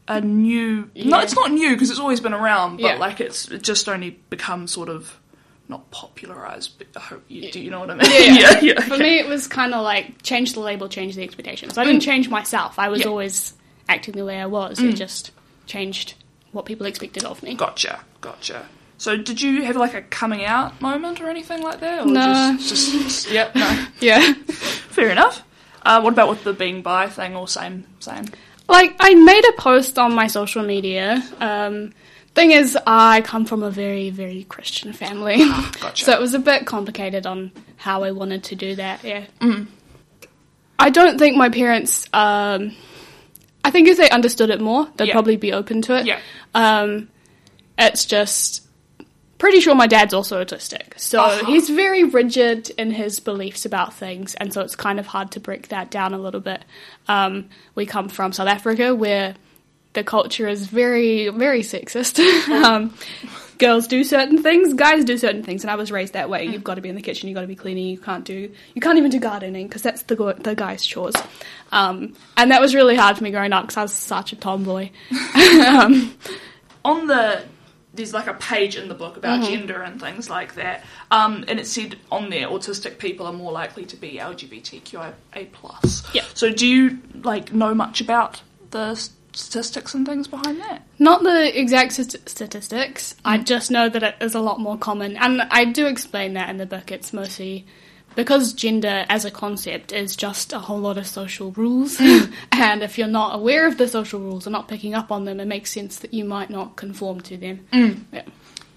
a 0.08 0.22
new. 0.22 0.90
No, 0.96 1.20
it's 1.20 1.36
not 1.36 1.52
new 1.52 1.72
because 1.74 1.90
it's 1.90 2.00
always 2.00 2.20
been 2.20 2.34
around. 2.34 2.78
But 2.78 2.84
Yeah. 2.84 2.96
like, 2.98 3.20
it's 3.22 3.50
it 3.50 3.64
just 3.64 3.88
only 3.90 4.12
become 4.30 4.68
sort 4.68 4.90
of. 4.90 5.20
Not 5.68 5.90
popularized, 5.90 6.78
but 6.78 6.86
I 6.96 7.00
hope 7.00 7.24
you 7.28 7.52
do. 7.52 7.60
You 7.60 7.72
know 7.72 7.80
what 7.80 7.90
I 7.90 7.96
mean? 7.96 8.06
Yeah. 8.40 8.60
yeah. 8.62 8.80
For 8.82 8.98
me, 9.00 9.18
it 9.18 9.26
was 9.26 9.48
kind 9.48 9.74
of 9.74 9.82
like 9.84 10.22
change 10.22 10.54
the 10.54 10.60
label, 10.60 10.88
change 10.88 11.16
the 11.16 11.24
expectations. 11.24 11.76
I 11.80 11.84
didn't 11.84 12.02
change 12.02 12.30
myself. 12.30 12.78
I 12.78 12.90
was 12.90 13.00
Yeah. 13.02 13.08
always 13.08 13.56
acting 13.90 14.14
the 14.14 14.26
way 14.26 14.40
I 14.40 14.46
was. 14.46 14.80
It 14.80 14.94
just 14.96 15.32
changed 15.66 16.14
what 16.52 16.66
people 16.68 16.86
expected 16.86 17.24
of 17.24 17.42
me. 17.42 17.56
Gotcha, 17.56 18.02
gotcha. 18.22 18.68
So, 19.00 19.18
did 19.18 19.42
you 19.42 19.64
have 19.64 19.76
like 19.76 19.96
a 19.96 20.04
coming 20.04 20.46
out 20.46 20.80
moment 20.82 21.20
or 21.20 21.30
anything 21.32 21.64
like 21.64 21.80
that? 21.80 22.02
Or 22.06 22.12
No. 22.12 22.56
Just, 22.60 22.70
just, 22.70 22.92
just 22.94 23.32
yeah, 23.32 23.50
no. 23.56 23.88
Yeah. 24.00 24.34
Fair 24.94 25.10
enough. 25.10 25.44
Uh, 25.82 26.00
what 26.02 26.14
about 26.14 26.30
with 26.30 26.44
the 26.44 26.54
being 26.54 26.84
bi 26.84 27.08
thing? 27.10 27.36
Or 27.36 27.48
same, 27.48 27.86
same. 28.00 28.26
Like 28.68 28.96
I 29.00 29.14
made 29.16 29.46
a 29.46 29.54
post 29.54 29.98
on 30.00 30.14
my 30.14 30.28
social 30.28 30.64
media. 30.64 31.22
Um, 31.40 31.94
thing 32.34 32.52
is, 32.52 32.78
I 32.86 33.22
come 33.22 33.46
from 33.46 33.64
a 33.64 33.72
very, 33.72 34.10
very 34.10 34.44
Christian 34.46 34.92
family, 34.94 35.38
gotcha. 35.80 36.04
so 36.06 36.12
it 36.12 36.20
was 36.20 36.34
a 36.34 36.40
bit 36.40 36.66
complicated 36.66 37.26
on 37.26 37.52
how 37.78 38.04
I 38.04 38.12
wanted 38.12 38.44
to 38.46 38.56
do 38.56 38.76
that. 38.76 39.04
Yeah, 39.04 39.26
I 40.78 40.90
don't 40.90 41.18
think 41.18 41.38
my 41.38 41.50
parents. 41.50 42.06
Um, 42.14 42.76
I 43.64 43.72
think 43.72 43.88
if 43.88 43.98
they 43.98 44.10
understood 44.10 44.50
it 44.50 44.60
more, 44.62 44.88
they'd 44.98 45.08
Yeah. 45.08 45.14
probably 45.14 45.38
be 45.38 45.54
open 45.54 45.82
to 45.84 45.98
it. 45.98 46.06
Yeah. 46.06 46.20
Um, 46.54 47.08
it's 47.80 48.06
just 48.06 48.62
pretty 49.38 49.60
sure 49.60 49.76
my 49.76 49.88
dad's 49.88 50.14
also 50.14 50.44
autistic. 50.44 50.98
So 51.00 51.22
Uh-huh. 51.22 51.46
he's 51.46 51.70
very 51.70 52.04
rigid 52.04 52.70
in 52.78 52.92
his 52.92 53.20
beliefs 53.20 53.66
about 53.66 53.94
things, 53.94 54.36
and 54.36 54.54
so 54.54 54.62
it's 54.62 54.76
kind 54.76 55.00
of 55.00 55.08
hard 55.08 55.32
to 55.32 55.40
break 55.40 55.70
that 55.70 55.92
down 55.92 56.14
a 56.14 56.18
little 56.20 56.42
bit. 56.42 56.64
Um, 57.08 57.50
we 57.76 57.86
come 57.86 58.10
from 58.10 58.32
South 58.34 58.48
Africa 58.48 58.96
where 58.96 59.36
the 59.94 60.04
culture 60.04 60.48
is 60.48 60.68
very, 60.68 61.30
very 61.30 61.62
sexist. 61.62 62.20
um, 62.50 62.94
girls 63.58 63.88
do 63.88 64.04
certain 64.04 64.42
things, 64.44 64.74
guys 64.74 65.06
do 65.06 65.18
certain 65.18 65.42
things, 65.44 65.64
and 65.64 65.72
I 65.72 65.76
was 65.76 65.90
raised 65.92 66.14
that 66.14 66.30
way. 66.30 66.46
You've 66.46 66.64
got 66.66 66.76
to 66.76 66.82
be 66.82 66.90
in 66.90 66.96
the 66.96 67.02
kitchen, 67.02 67.30
you've 67.30 67.36
got 67.36 67.42
to 67.42 67.48
be 67.48 67.56
cleaning, 67.56 67.88
you 67.88 67.98
can't 67.98 68.26
do, 68.26 68.52
you 68.74 68.82
can't 68.82 68.98
even 68.98 69.10
do 69.12 69.20
gardening 69.20 69.68
because 69.68 69.82
that's 69.82 70.04
the 70.04 70.16
the 70.40 70.56
guys' 70.56 70.86
chores. 70.86 71.16
Um, 71.72 72.14
and 72.36 72.52
that 72.52 72.60
was 72.62 72.76
really 72.76 72.96
hard 72.96 73.18
for 73.18 73.24
me 73.24 73.32
growing 73.32 73.54
up 73.54 73.64
because 73.64 73.78
I 73.78 73.82
was 73.84 73.94
such 73.94 74.34
a 74.34 74.36
tomboy. 74.36 74.90
um, 75.66 76.14
on 76.84 77.08
the 77.08 77.44
there's 77.96 78.14
like 78.14 78.28
a 78.28 78.34
page 78.36 78.76
in 78.76 78.88
the 78.90 78.94
book 78.94 79.18
about 79.18 79.42
Mm-hmm. 79.42 79.54
gender 79.54 79.82
and 79.82 80.00
things 80.00 80.30
like 80.30 80.56
that, 80.56 80.84
um, 81.12 81.44
and 81.48 81.60
it 81.60 81.68
said 81.68 81.96
on 82.12 82.30
there 82.30 82.48
autistic 82.48 82.98
people 83.00 83.26
are 83.26 83.34
more 83.34 83.52
likely 83.52 83.86
to 83.86 83.96
be 83.98 84.18
LGBTQIA 84.18 85.52
plus. 85.52 86.04
Yeah. 86.14 86.24
So 86.34 86.52
do 86.52 86.68
you 86.68 87.00
like 87.24 87.54
know 87.54 87.74
much 87.74 88.02
about 88.02 88.42
the 88.72 88.96
statistics 89.34 89.94
and 89.94 90.06
things 90.06 90.28
behind 90.28 90.60
that? 90.62 90.84
Not 91.00 91.24
the 91.24 91.58
exact 91.60 91.94
st- 91.94 92.28
statistics. 92.30 93.16
I 93.26 93.38
just 93.38 93.70
know 93.72 93.90
that 93.90 94.04
it 94.04 94.16
is 94.22 94.36
a 94.36 94.40
lot 94.40 94.60
more 94.60 94.78
common, 94.78 95.18
and 95.18 95.42
I 95.42 95.66
do 95.66 95.88
explain 95.88 96.34
that 96.34 96.50
in 96.50 96.58
the 96.58 96.66
book. 96.66 96.92
It's 96.92 97.12
mostly 97.14 97.66
because 98.16 98.54
gender 98.54 99.06
as 99.10 99.26
a 99.26 99.32
concept 99.32 99.92
is 99.92 100.16
just 100.16 100.54
a 100.54 100.60
whole 100.60 100.80
lot 100.80 100.98
of 100.98 101.06
social 101.08 101.52
rules, 101.52 101.98
and 102.52 102.84
if 102.84 102.98
you're 102.98 103.08
not 103.08 103.36
aware 103.36 103.68
of 103.68 103.78
the 103.78 103.88
social 103.88 104.20
rules 104.20 104.48
or 104.48 104.50
not 104.52 104.68
picking 104.68 104.94
up 104.94 105.12
on 105.12 105.26
them, 105.26 105.40
it 105.40 105.46
makes 105.46 105.72
sense 105.72 105.98
that 106.00 106.14
you 106.14 106.26
might 106.26 106.50
not 106.50 106.76
conform 106.76 107.22
to 107.22 107.38
them. 107.38 107.68
Yeah. 108.12 108.24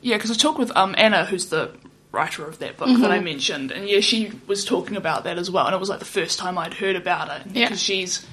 Yeah, 0.01 0.17
because 0.17 0.31
I 0.31 0.35
talked 0.35 0.59
with 0.59 0.71
um, 0.77 0.95
Anna, 0.99 1.25
who's 1.25 1.47
the 1.47 1.73
writer 2.13 2.45
of 2.47 2.59
that 2.61 2.77
book 2.77 2.89
Mm-hmm. 2.89 3.03
that 3.03 3.11
I 3.11 3.21
mentioned, 3.21 3.71
and 3.73 3.89
yeah, 3.89 4.01
she 4.01 4.31
was 4.47 4.65
talking 4.65 4.97
about 4.97 5.25
that 5.25 5.39
as 5.39 5.51
well, 5.51 5.67
and 5.67 5.75
it 5.75 5.79
was 5.79 5.89
like 5.89 5.99
the 5.99 6.05
first 6.05 6.39
time 6.39 6.57
I'd 6.57 6.75
heard 6.75 6.97
about 6.97 7.29
it 7.41 7.47
Yeah. 7.53 7.67
because 7.67 7.81
she's 7.83 8.25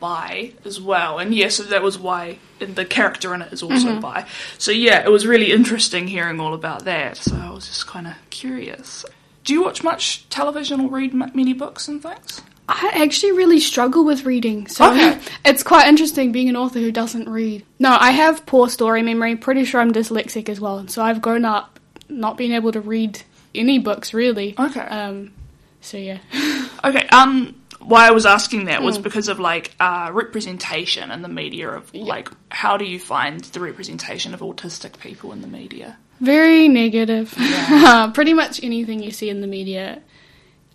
bi 0.00 0.52
as 0.64 0.80
well, 0.80 1.18
and 1.18 1.34
yeah, 1.34 1.48
so 1.48 1.64
that 1.64 1.82
was 1.82 1.98
why 1.98 2.38
and 2.60 2.74
the 2.76 2.84
character 2.84 3.34
in 3.34 3.42
it 3.42 3.52
is 3.52 3.62
also 3.62 3.88
Mm-hmm. 3.88 4.00
bi. 4.00 4.26
So 4.56 4.70
yeah, 4.72 5.04
it 5.04 5.10
was 5.10 5.26
really 5.26 5.52
interesting 5.52 6.06
hearing 6.08 6.40
all 6.40 6.54
about 6.54 6.84
that. 6.84 7.16
So 7.16 7.36
I 7.36 7.50
was 7.50 7.66
just 7.66 7.86
kind 7.86 8.06
of 8.06 8.14
curious. 8.30 9.04
Do 9.48 9.54
you 9.54 9.62
watch 9.62 9.82
much 9.82 10.28
television 10.28 10.78
or 10.78 10.90
read 10.90 11.14
many 11.14 11.54
books 11.54 11.88
and 11.88 12.02
things? 12.02 12.42
I 12.68 12.90
actually 12.96 13.32
really 13.32 13.60
struggle 13.60 14.04
with 14.04 14.26
reading, 14.26 14.66
so 14.66 14.90
Okay. 14.90 15.18
it's 15.46 15.62
quite 15.62 15.88
interesting 15.88 16.32
being 16.32 16.50
an 16.50 16.56
author 16.56 16.80
who 16.80 16.92
doesn't 16.92 17.26
read. 17.30 17.64
No, 17.78 17.96
I 17.98 18.10
have 18.10 18.44
poor 18.44 18.68
story 18.68 19.00
memory. 19.00 19.36
Pretty 19.36 19.64
sure 19.64 19.80
I'm 19.80 19.90
dyslexic 19.90 20.50
as 20.50 20.60
well, 20.60 20.86
so 20.88 21.00
I've 21.00 21.22
grown 21.22 21.46
up 21.46 21.80
not 22.10 22.36
being 22.36 22.52
able 22.52 22.72
to 22.72 22.82
read 22.82 23.22
any 23.54 23.78
books 23.78 24.12
really. 24.12 24.54
Okay. 24.58 24.80
Um. 24.80 25.32
So 25.80 25.96
yeah. 25.96 26.18
Okay. 26.84 27.08
Um, 27.08 27.60
why 27.80 28.06
I 28.06 28.10
was 28.10 28.26
asking 28.26 28.66
that 28.66 28.82
was 28.82 28.98
because 28.98 29.28
of 29.28 29.40
like 29.40 29.74
uh, 29.80 30.10
representation 30.12 31.10
in 31.10 31.22
the 31.22 31.28
media 31.28 31.70
of 31.70 31.92
like 31.94 32.28
how 32.50 32.76
do 32.76 32.84
you 32.84 33.00
find 33.00 33.40
the 33.40 33.60
representation 33.60 34.34
of 34.34 34.40
autistic 34.40 35.00
people 35.00 35.32
in 35.32 35.40
the 35.40 35.48
media? 35.48 35.96
Very 36.20 36.68
negative. 36.68 37.34
Uh, 37.70 38.10
Pretty 38.12 38.32
much 38.32 38.62
anything 38.64 39.02
you 39.02 39.10
see 39.10 39.28
in 39.28 39.42
the 39.42 39.46
media. 39.46 40.00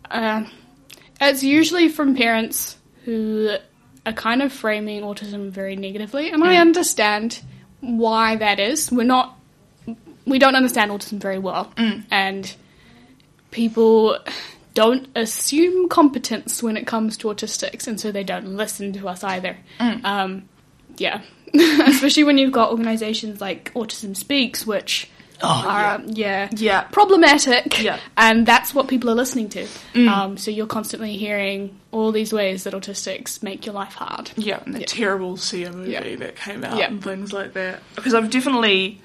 Uh, 0.10 0.44
it's 1.20 1.42
usually 1.42 1.90
from 1.90 2.16
parents 2.16 2.78
who 3.04 3.56
are 4.06 4.14
kind 4.14 4.44
of 4.44 4.54
framing 4.54 5.02
autism 5.02 5.50
very 5.50 5.76
negatively, 5.76 6.30
and 6.30 6.44
I 6.44 6.58
understand 6.58 7.42
why 7.82 8.36
that 8.36 8.60
is. 8.60 8.92
We're 8.92 9.06
not, 9.06 9.36
we 10.26 10.38
don't 10.38 10.56
understand 10.56 10.92
autism 10.92 11.20
very 11.20 11.40
well, 11.40 11.74
and 12.12 12.54
people 13.50 14.20
don't 14.76 15.08
assume 15.16 15.90
competence 15.90 16.62
when 16.62 16.78
it 16.78 16.86
comes 16.86 17.18
to 17.18 17.28
autistics, 17.30 17.88
and 17.88 18.00
so 18.00 18.12
they 18.12 18.24
don't 18.24 18.56
listen 18.56 18.94
to 18.94 19.08
us 19.08 19.24
either. 19.24 19.58
Um, 20.04 20.48
yeah, 20.98 21.22
especially 21.54 22.24
when 22.24 22.38
you've 22.38 22.52
got 22.52 22.70
organisations 22.70 23.42
like 23.42 23.74
Autism 23.74 24.16
Speaks, 24.16 24.66
which 24.68 25.10
are 25.44 26.02
yeah. 26.08 26.50
Yeah. 26.56 26.82
problematic, 26.84 27.82
Yeah. 27.82 28.00
and 28.18 28.46
that's 28.46 28.74
what 28.74 28.88
people 28.88 29.10
are 29.10 29.16
listening 29.16 29.50
to. 29.50 29.68
Um, 30.08 30.38
so 30.38 30.50
you're 30.52 30.66
constantly 30.68 31.18
hearing 31.18 31.80
all 31.92 32.12
these 32.12 32.32
ways 32.34 32.64
that 32.64 32.74
autistics 32.74 33.44
make 33.44 33.66
your 33.66 33.76
life 33.76 33.94
hard. 33.94 34.32
Yeah, 34.36 34.62
and 34.66 34.74
the 34.74 34.84
terrible 34.84 35.38
Sia 35.38 35.72
movie 35.72 35.92
Yeah. 35.92 36.16
that 36.16 36.36
came 36.36 36.64
out 36.64 36.78
Yeah. 36.78 36.88
and 36.88 37.04
things 37.04 37.34
like 37.34 37.54
that. 37.54 37.82
Because 37.96 38.14
I've 38.14 38.30
definitely, 38.30 39.02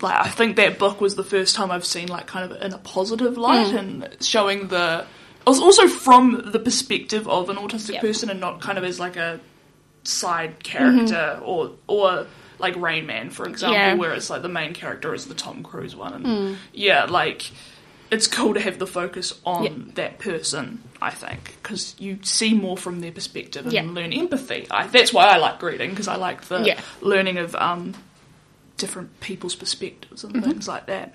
like, 0.00 0.14
I 0.26 0.28
think 0.28 0.56
that 0.56 0.78
book 0.78 1.00
was 1.00 1.16
the 1.16 1.24
first 1.24 1.54
time 1.56 1.70
I've 1.70 1.84
seen, 1.84 2.08
like, 2.08 2.26
kind 2.26 2.50
of 2.50 2.62
in 2.62 2.72
a 2.72 2.78
positive 2.78 3.36
light 3.36 3.66
Mm. 3.68 3.78
and 3.78 4.16
showing 4.22 4.68
the. 4.68 5.04
It 5.46 5.50
was 5.50 5.60
also 5.60 5.88
from 5.88 6.42
the 6.52 6.58
perspective 6.58 7.26
of 7.26 7.48
an 7.50 7.56
autistic 7.56 7.94
Yeah. 7.94 8.00
person 8.00 8.28
and 8.30 8.38
not 8.40 8.60
kind 8.60 8.78
of 8.78 8.84
as, 8.84 9.00
like, 9.00 9.16
a 9.16 9.40
side 10.04 10.62
character 10.62 11.38
or, 11.42 11.72
or 11.86 12.26
like 12.58 12.76
Rain 12.76 13.06
Man, 13.06 13.30
for 13.30 13.46
example. 13.48 13.74
Yeah. 13.78 13.94
where 13.94 14.12
it's 14.14 14.30
like 14.30 14.42
the 14.42 14.48
main 14.48 14.74
character 14.74 15.14
is 15.14 15.26
the 15.26 15.34
Tom 15.34 15.62
Cruise 15.62 15.94
one. 15.96 16.12
And 16.14 16.26
Mm. 16.26 16.56
yeah, 16.72 17.04
like. 17.04 17.50
It's 18.10 18.26
cool 18.26 18.54
to 18.54 18.60
have 18.60 18.78
the 18.78 18.86
focus 18.86 19.34
on 19.44 19.64
Yeah. 19.64 19.70
that 19.96 20.18
person, 20.18 20.82
I 21.02 21.10
think, 21.10 21.58
because 21.62 21.94
you 21.98 22.18
see 22.22 22.54
more 22.54 22.74
from 22.78 23.00
their 23.02 23.12
perspective 23.12 23.66
and 23.66 23.72
Yeah. 23.74 23.82
learn 23.82 24.14
empathy. 24.14 24.66
I, 24.70 24.86
that's 24.86 25.12
why 25.12 25.26
I 25.26 25.36
like 25.36 25.60
reading 25.60 25.90
because 25.90 26.08
I 26.08 26.16
like 26.16 26.40
the 26.46 26.74
learning 27.02 27.36
of 27.36 27.54
um, 27.56 27.92
different 28.78 29.20
people's 29.20 29.54
perspectives 29.54 30.24
and 30.24 30.32
Mm-hmm. 30.36 30.50
things 30.50 30.66
like 30.66 30.86
that. 30.86 31.12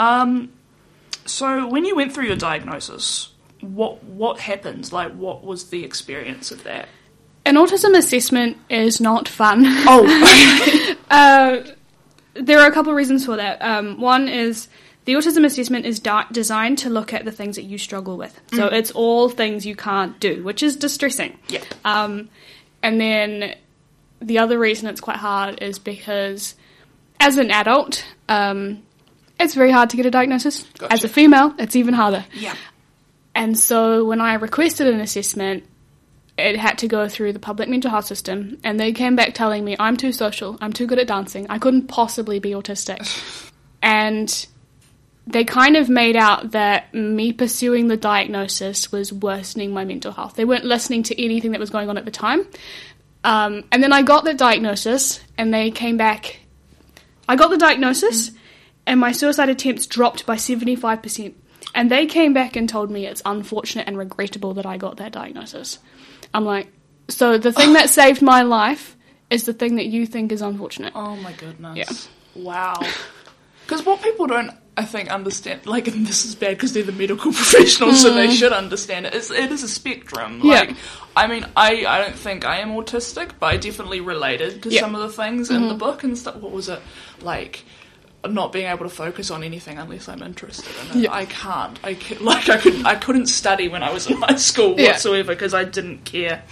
Um, 0.00 0.48
so 1.26 1.66
when 1.68 1.84
you 1.84 1.94
went 1.94 2.14
through 2.14 2.28
your 2.28 2.36
diagnosis, 2.36 3.28
what 3.60 4.02
what 4.02 4.40
happened? 4.40 4.90
Like, 4.90 5.12
what 5.12 5.44
was 5.44 5.68
the 5.68 5.84
experience 5.84 6.50
of 6.50 6.64
that? 6.64 6.88
An 7.44 7.56
autism 7.56 7.96
assessment 7.96 8.56
is 8.70 9.00
not 9.00 9.28
fun. 9.28 9.64
Oh, 9.66 10.96
Uh, 11.10 11.62
there 12.34 12.58
are 12.60 12.66
a 12.66 12.72
couple 12.72 12.90
of 12.90 12.96
reasons 12.96 13.26
for 13.26 13.36
that. 13.36 13.60
Um, 13.60 14.00
one 14.00 14.26
is 14.28 14.68
the 15.04 15.12
autism 15.12 15.44
assessment 15.44 15.84
is 15.84 16.00
di- 16.00 16.24
designed 16.32 16.78
to 16.78 16.88
look 16.88 17.12
at 17.12 17.26
the 17.26 17.30
things 17.32 17.56
that 17.56 17.64
you 17.64 17.76
struggle 17.76 18.16
with. 18.16 18.40
So 18.54 18.66
it's 18.68 18.90
all 18.92 19.28
things 19.28 19.66
you 19.66 19.76
can't 19.76 20.18
do, 20.20 20.42
which 20.42 20.62
is 20.62 20.74
distressing. 20.76 21.38
yeah, 21.48 21.62
Um, 21.84 22.30
and 22.82 22.98
then 22.98 23.56
the 24.22 24.38
other 24.38 24.58
reason 24.58 24.88
it's 24.88 25.02
quite 25.02 25.18
hard 25.18 25.60
is 25.60 25.78
because 25.78 26.54
as 27.20 27.36
an 27.36 27.50
adult, 27.50 28.04
um, 28.28 28.82
it's 29.38 29.54
very 29.54 29.70
hard 29.70 29.90
to 29.90 29.96
get 29.98 30.06
a 30.06 30.10
diagnosis. 30.10 30.62
Gotcha. 30.78 30.92
As 30.94 31.04
a 31.04 31.08
female, 31.08 31.54
it's 31.58 31.76
even 31.76 31.92
harder. 31.92 32.24
yeah, 32.32 32.54
And 33.34 33.58
so 33.58 34.06
when 34.06 34.20
I 34.22 34.34
requested 34.34 34.86
an 34.86 35.00
assessment, 35.00 35.64
it 36.38 36.56
had 36.56 36.78
to 36.78 36.88
go 36.88 37.08
through 37.08 37.32
the 37.32 37.38
public 37.38 37.68
mental 37.68 37.90
health 37.90 38.06
system, 38.06 38.58
and 38.64 38.80
they 38.80 38.92
came 38.92 39.16
back 39.16 39.34
telling 39.34 39.64
me 39.64 39.76
I'm 39.78 39.96
too 39.96 40.12
social, 40.12 40.56
I'm 40.60 40.72
too 40.72 40.86
good 40.86 40.98
at 40.98 41.06
dancing, 41.06 41.46
I 41.48 41.58
couldn't 41.58 41.88
possibly 41.88 42.38
be 42.38 42.50
autistic. 42.50 43.50
and 43.82 44.46
they 45.26 45.44
kind 45.44 45.76
of 45.76 45.88
made 45.88 46.16
out 46.16 46.50
that 46.50 46.92
me 46.92 47.32
pursuing 47.32 47.88
the 47.88 47.96
diagnosis 47.96 48.90
was 48.90 49.12
worsening 49.12 49.72
my 49.72 49.84
mental 49.84 50.12
health. 50.12 50.34
They 50.34 50.44
weren't 50.44 50.64
listening 50.64 51.04
to 51.04 51.22
anything 51.22 51.52
that 51.52 51.60
was 51.60 51.70
going 51.70 51.88
on 51.88 51.96
at 51.96 52.04
the 52.04 52.10
time. 52.10 52.46
Um, 53.22 53.64
and 53.70 53.82
then 53.82 53.92
I 53.92 54.02
got 54.02 54.24
the 54.24 54.34
diagnosis, 54.34 55.20
and 55.38 55.54
they 55.54 55.70
came 55.70 55.96
back. 55.96 56.40
I 57.28 57.36
got 57.36 57.50
the 57.50 57.56
diagnosis, 57.56 58.32
and 58.84 58.98
my 58.98 59.12
suicide 59.12 59.48
attempts 59.48 59.86
dropped 59.86 60.26
by 60.26 60.36
75%. 60.36 61.34
And 61.74 61.90
they 61.90 62.06
came 62.06 62.34
back 62.34 62.56
and 62.56 62.68
told 62.68 62.90
me 62.90 63.06
it's 63.06 63.22
unfortunate 63.24 63.86
and 63.86 63.96
regrettable 63.96 64.54
that 64.54 64.66
I 64.66 64.76
got 64.76 64.96
that 64.96 65.12
diagnosis. 65.12 65.78
I'm 66.34 66.44
like, 66.44 66.68
so 67.08 67.38
the 67.38 67.52
thing 67.52 67.74
that 67.74 67.90
saved 68.00 68.22
my 68.22 68.42
life 68.42 68.96
is 69.30 69.44
the 69.44 69.52
thing 69.52 69.76
that 69.76 69.86
you 69.86 70.06
think 70.06 70.32
is 70.32 70.42
unfortunate. 70.42 70.92
Oh 70.94 71.16
my 71.16 71.32
goodness. 71.32 71.76
Yeah. 71.76 72.42
Wow. 72.42 72.80
Because 73.64 73.84
what 73.86 74.02
people 74.02 74.26
don't, 74.26 74.50
I 74.76 74.84
think, 74.84 75.10
understand, 75.10 75.66
like, 75.66 75.86
and 75.92 76.06
this 76.06 76.24
is 76.24 76.34
bad 76.34 76.56
because 76.56 76.72
they're 76.72 76.82
the 76.82 76.92
medical 76.92 77.32
professionals, 77.32 78.00
so 78.02 78.12
they 78.14 78.30
should 78.34 78.52
understand 78.52 79.06
it. 79.06 79.14
It's, 79.14 79.30
it 79.30 79.50
is 79.52 79.62
a 79.62 79.68
spectrum. 79.68 80.40
Mm. 80.40 80.44
Yeah. 80.44 80.60
Like, 80.60 80.76
I 81.14 81.26
mean, 81.26 81.46
I, 81.56 81.84
I 81.86 81.98
don't 82.02 82.16
think 82.16 82.44
I 82.44 82.58
am 82.58 82.70
autistic, 82.70 83.32
but 83.38 83.46
I 83.46 83.56
definitely 83.58 84.00
related 84.00 84.62
to 84.62 84.70
Yeah. 84.70 84.80
Mm-hmm. 84.80 84.84
some 84.84 84.94
of 84.94 85.02
the 85.02 85.10
things 85.22 85.50
in 85.50 85.68
the 85.68 85.74
book 85.74 86.02
and 86.04 86.16
stuff. 86.16 86.36
What 86.36 86.52
was 86.52 86.68
it? 86.68 86.80
Like, 87.20 87.64
not 88.28 88.52
being 88.52 88.66
able 88.66 88.84
to 88.84 88.88
focus 88.94 89.30
on 89.30 89.42
anything 89.42 89.78
unless 89.78 90.08
I'm 90.08 90.22
interested 90.22 90.72
in 90.92 90.98
it. 90.98 91.02
Yeah. 91.04 91.12
I 91.12 91.24
can't. 91.24 91.78
I 91.84 91.94
can, 91.94 92.24
like 92.24 92.48
I 92.48 92.56
could 92.56 92.86
I 92.86 92.94
couldn't 92.94 93.26
study 93.26 93.68
when 93.68 93.82
I 93.82 93.92
was 93.92 94.06
in 94.08 94.16
high 94.22 94.36
school 94.36 94.78
Yeah. 94.78 94.92
whatsoever 94.92 95.32
because 95.34 95.54
I 95.54 95.64
didn't 95.64 96.04
care. 96.04 96.42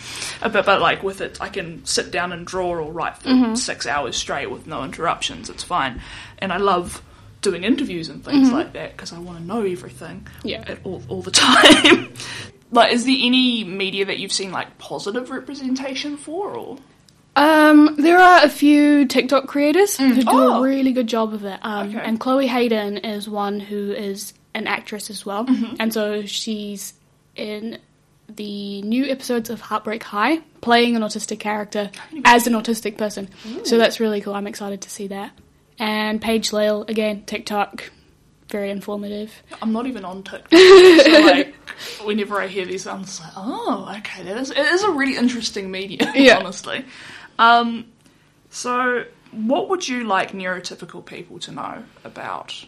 But 0.43 0.53
but 0.67 0.81
like 0.81 1.03
with 1.03 1.21
it, 1.21 1.41
I 1.41 1.49
can 1.49 1.85
sit 1.85 2.11
down 2.11 2.33
and 2.33 2.47
draw 2.47 2.71
or 2.71 2.91
write 2.93 3.19
for 3.19 3.29
Mm-hmm. 3.29 3.55
six 3.55 3.87
hours 3.87 4.17
straight 4.17 4.51
with 4.51 4.67
no 4.67 4.83
interruptions. 4.85 5.49
It's 5.49 5.63
fine, 5.63 6.01
and 6.39 6.53
I 6.53 6.57
love 6.57 7.03
doing 7.43 7.65
interviews 7.65 8.09
and 8.11 8.23
things 8.25 8.53
like 8.53 8.75
that 8.75 8.93
because 8.97 9.13
I 9.15 9.19
want 9.19 9.39
to 9.39 9.45
know 9.45 9.63
everything 9.63 10.27
Mm-hmm. 10.41 10.49
Yeah. 10.49 10.75
all, 10.85 11.03
all 11.09 11.23
the 11.23 11.31
time. 11.47 12.13
like, 12.71 12.93
is 12.93 13.05
there 13.07 13.17
any 13.19 13.65
media 13.65 14.05
that 14.07 14.19
you've 14.19 14.33
seen 14.33 14.51
like 14.53 14.77
positive 14.79 15.31
representation 15.31 16.17
for, 16.17 16.51
or 16.55 16.79
Um, 17.41 17.97
there 17.97 18.19
are 18.19 18.45
a 18.45 18.49
few 18.51 19.07
TikTok 19.07 19.47
creators 19.47 19.97
who 19.97 20.15
do 20.15 20.23
Oh. 20.27 20.59
a 20.59 20.63
really 20.63 20.93
good 20.93 21.07
job 21.07 21.33
of 21.33 21.45
it. 21.45 21.59
Um, 21.63 21.89
Okay. 21.89 21.99
And 21.99 22.21
Chloe 22.21 22.47
Hayden 22.47 22.99
is 22.99 23.29
one 23.29 23.61
who 23.61 23.93
is 23.93 24.35
an 24.55 24.67
actress 24.67 25.09
as 25.11 25.25
well. 25.25 25.47
Mm-hmm. 25.47 25.77
And 25.81 25.93
so 25.93 26.27
she's 26.27 26.93
in 27.37 27.79
the 28.29 28.83
new 28.83 29.07
episodes 29.07 29.49
of 29.49 29.61
Heartbreak 29.61 30.03
High, 30.03 30.41
playing 30.61 30.97
an 30.97 31.03
autistic 31.03 31.41
character 31.41 31.91
as 32.25 32.47
an 32.47 32.53
autistic 32.53 32.99
person. 32.99 33.29
So 33.65 33.79
that's 33.79 34.01
really 34.01 34.21
cool. 34.21 34.35
I'm 34.35 34.47
excited 34.47 34.83
to 34.83 34.91
see 34.91 35.07
that. 35.09 35.33
And 35.79 36.21
Paige 36.21 36.53
Layle, 36.53 36.85
again, 36.89 37.23
TikTok, 37.25 37.91
very 38.51 38.71
informative. 38.71 39.33
I'm 39.63 39.73
not 39.73 39.87
even 39.87 40.05
on 40.05 40.23
TikTok, 40.25 40.51
so 40.53 41.21
like 41.25 41.55
whenever 42.05 42.41
I 42.41 42.49
hear 42.49 42.67
these, 42.67 42.87
I'm 42.87 43.05
just 43.05 43.21
like, 43.23 43.33
oh, 43.37 43.95
okay, 43.99 44.25
that 44.25 44.37
is 44.37 44.51
it 44.51 44.59
is 44.59 44.83
a 44.83 44.91
really 44.91 45.17
interesting 45.17 45.71
medium, 45.71 46.11
Yeah. 46.15 46.37
honestly. 46.41 46.85
Um, 47.41 47.87
so 48.51 49.05
what 49.33 49.69
would 49.69 49.89
you 49.89 50.05
like 50.05 50.33
neurotypical 50.33 51.05
people 51.05 51.39
to 51.41 51.53
know 51.53 51.85
about 52.05 52.65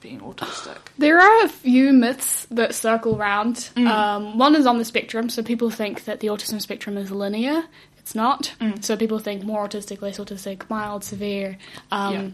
being 0.00 0.20
autistic? 0.20 0.78
There 0.98 1.20
are 1.20 1.44
a 1.44 1.48
few 1.48 1.92
myths 1.92 2.46
that 2.50 2.74
circle 2.74 3.16
around. 3.16 3.70
Mm. 3.76 3.86
Um, 3.88 4.38
one 4.38 4.54
is 4.54 4.66
on 4.66 4.78
the 4.78 4.84
spectrum, 4.84 5.28
so 5.28 5.42
people 5.42 5.70
think 5.70 6.04
that 6.04 6.20
the 6.20 6.28
autism 6.28 6.60
spectrum 6.60 6.96
is 6.96 7.10
linear. 7.10 7.64
It's 7.98 8.14
not. 8.14 8.54
Mm. 8.60 8.84
So 8.84 8.96
people 8.96 9.18
think 9.18 9.44
more 9.44 9.66
autistic, 9.66 10.02
less 10.02 10.18
autistic, 10.18 10.68
mild, 10.68 11.04
severe. 11.04 11.58
Um, 11.90 12.14
Yeah. 12.14 12.28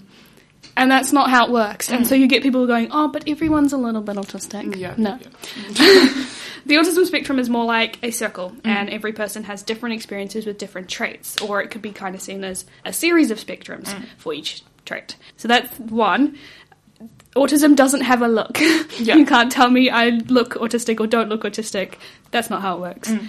Mm. 0.63 0.69
And 0.77 0.91
that's 0.91 1.13
not 1.13 1.29
how 1.31 1.47
it 1.47 1.51
works. 1.53 1.91
And 1.91 2.07
so 2.07 2.15
you 2.15 2.27
get 2.29 2.43
people 2.43 2.67
going, 2.67 2.89
oh, 2.93 3.09
but 3.09 3.29
everyone's 3.29 3.73
a 3.73 3.77
little 3.77 4.01
bit 4.03 4.17
autistic. 4.17 4.77
Yeah, 4.77 4.95
No. 4.97 5.19
yeah. 5.21 6.25
The 6.67 6.75
autism 6.75 7.07
spectrum 7.07 7.39
is 7.39 7.49
more 7.49 7.65
like 7.65 7.99
a 8.03 8.11
circle, 8.11 8.51
Mm. 8.51 8.67
and 8.67 8.91
every 8.91 9.13
person 9.13 9.45
has 9.45 9.63
different 9.63 9.95
experiences 9.95 10.45
with 10.45 10.59
different 10.59 10.89
traits, 10.89 11.41
or 11.41 11.63
it 11.63 11.71
could 11.71 11.81
be 11.81 11.93
kind 11.93 12.15
of 12.15 12.21
seen 12.21 12.45
as 12.45 12.67
a 12.85 12.93
series 12.93 13.31
of 13.31 13.39
spectrums 13.39 13.85
Mm. 13.87 14.05
for 14.19 14.35
each 14.35 14.63
trait. 14.85 15.17
So 15.39 15.49
that's 15.49 15.79
one. 15.79 16.37
Autism 17.37 17.75
doesn't 17.77 18.03
have 18.03 18.23
a 18.23 18.29
look. 18.29 18.59
Yeah. 18.99 19.17
you 19.17 19.25
can't 19.25 19.51
tell 19.51 19.71
me 19.71 19.89
I 19.91 20.11
look 20.29 20.55
autistic 20.55 21.01
or 21.01 21.07
don't 21.07 21.29
look 21.29 21.43
autistic. 21.45 21.95
That's 22.33 22.51
not 22.51 22.61
how 22.63 22.77
it 22.77 22.81
works. 22.81 23.09
Mm. 23.11 23.29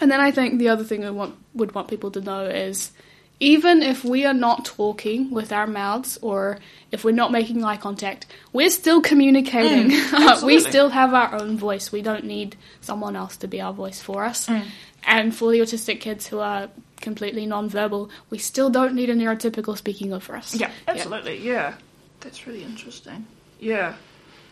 And 0.00 0.10
then 0.10 0.20
I 0.20 0.30
think 0.30 0.58
the 0.58 0.68
other 0.68 0.84
thing 0.84 1.04
I 1.04 1.10
want, 1.10 1.34
would 1.54 1.74
want 1.74 1.88
people 1.88 2.10
to 2.10 2.20
know 2.20 2.44
is 2.44 2.90
even 3.38 3.82
if 3.82 4.04
we 4.04 4.24
are 4.24 4.34
not 4.34 4.64
talking 4.64 5.30
with 5.30 5.52
our 5.52 5.66
mouths 5.66 6.18
or 6.22 6.58
if 6.90 7.04
we're 7.04 7.10
not 7.12 7.32
making 7.32 7.62
eye 7.64 7.76
contact, 7.76 8.26
we're 8.52 8.70
still 8.70 9.02
communicating. 9.02 9.90
Mm, 9.90 10.42
we 10.46 10.60
still 10.60 10.88
have 10.88 11.12
our 11.12 11.34
own 11.34 11.58
voice. 11.58 11.92
We 11.92 12.02
don't 12.02 12.24
need 12.24 12.56
someone 12.80 13.14
else 13.14 13.36
to 13.38 13.48
be 13.48 13.60
our 13.60 13.72
voice 13.72 14.00
for 14.00 14.24
us. 14.24 14.46
Mm. 14.46 14.64
And 15.04 15.36
for 15.36 15.52
the 15.52 15.60
autistic 15.60 16.00
kids 16.00 16.26
who 16.26 16.38
are 16.40 16.68
completely 17.00 17.46
non-verbal, 17.46 18.10
we 18.30 18.38
still 18.38 18.70
don't 18.70 18.94
need 18.94 19.10
a 19.10 19.14
neurotypical 19.14 19.76
speaking 19.76 20.12
over 20.12 20.34
us. 20.34 20.54
Yeah, 20.54 20.70
absolutely. 20.88 21.38
Yeah. 21.38 21.74
That's 22.20 22.46
really 22.46 22.62
interesting. 22.62 23.26
Yeah. 23.60 23.94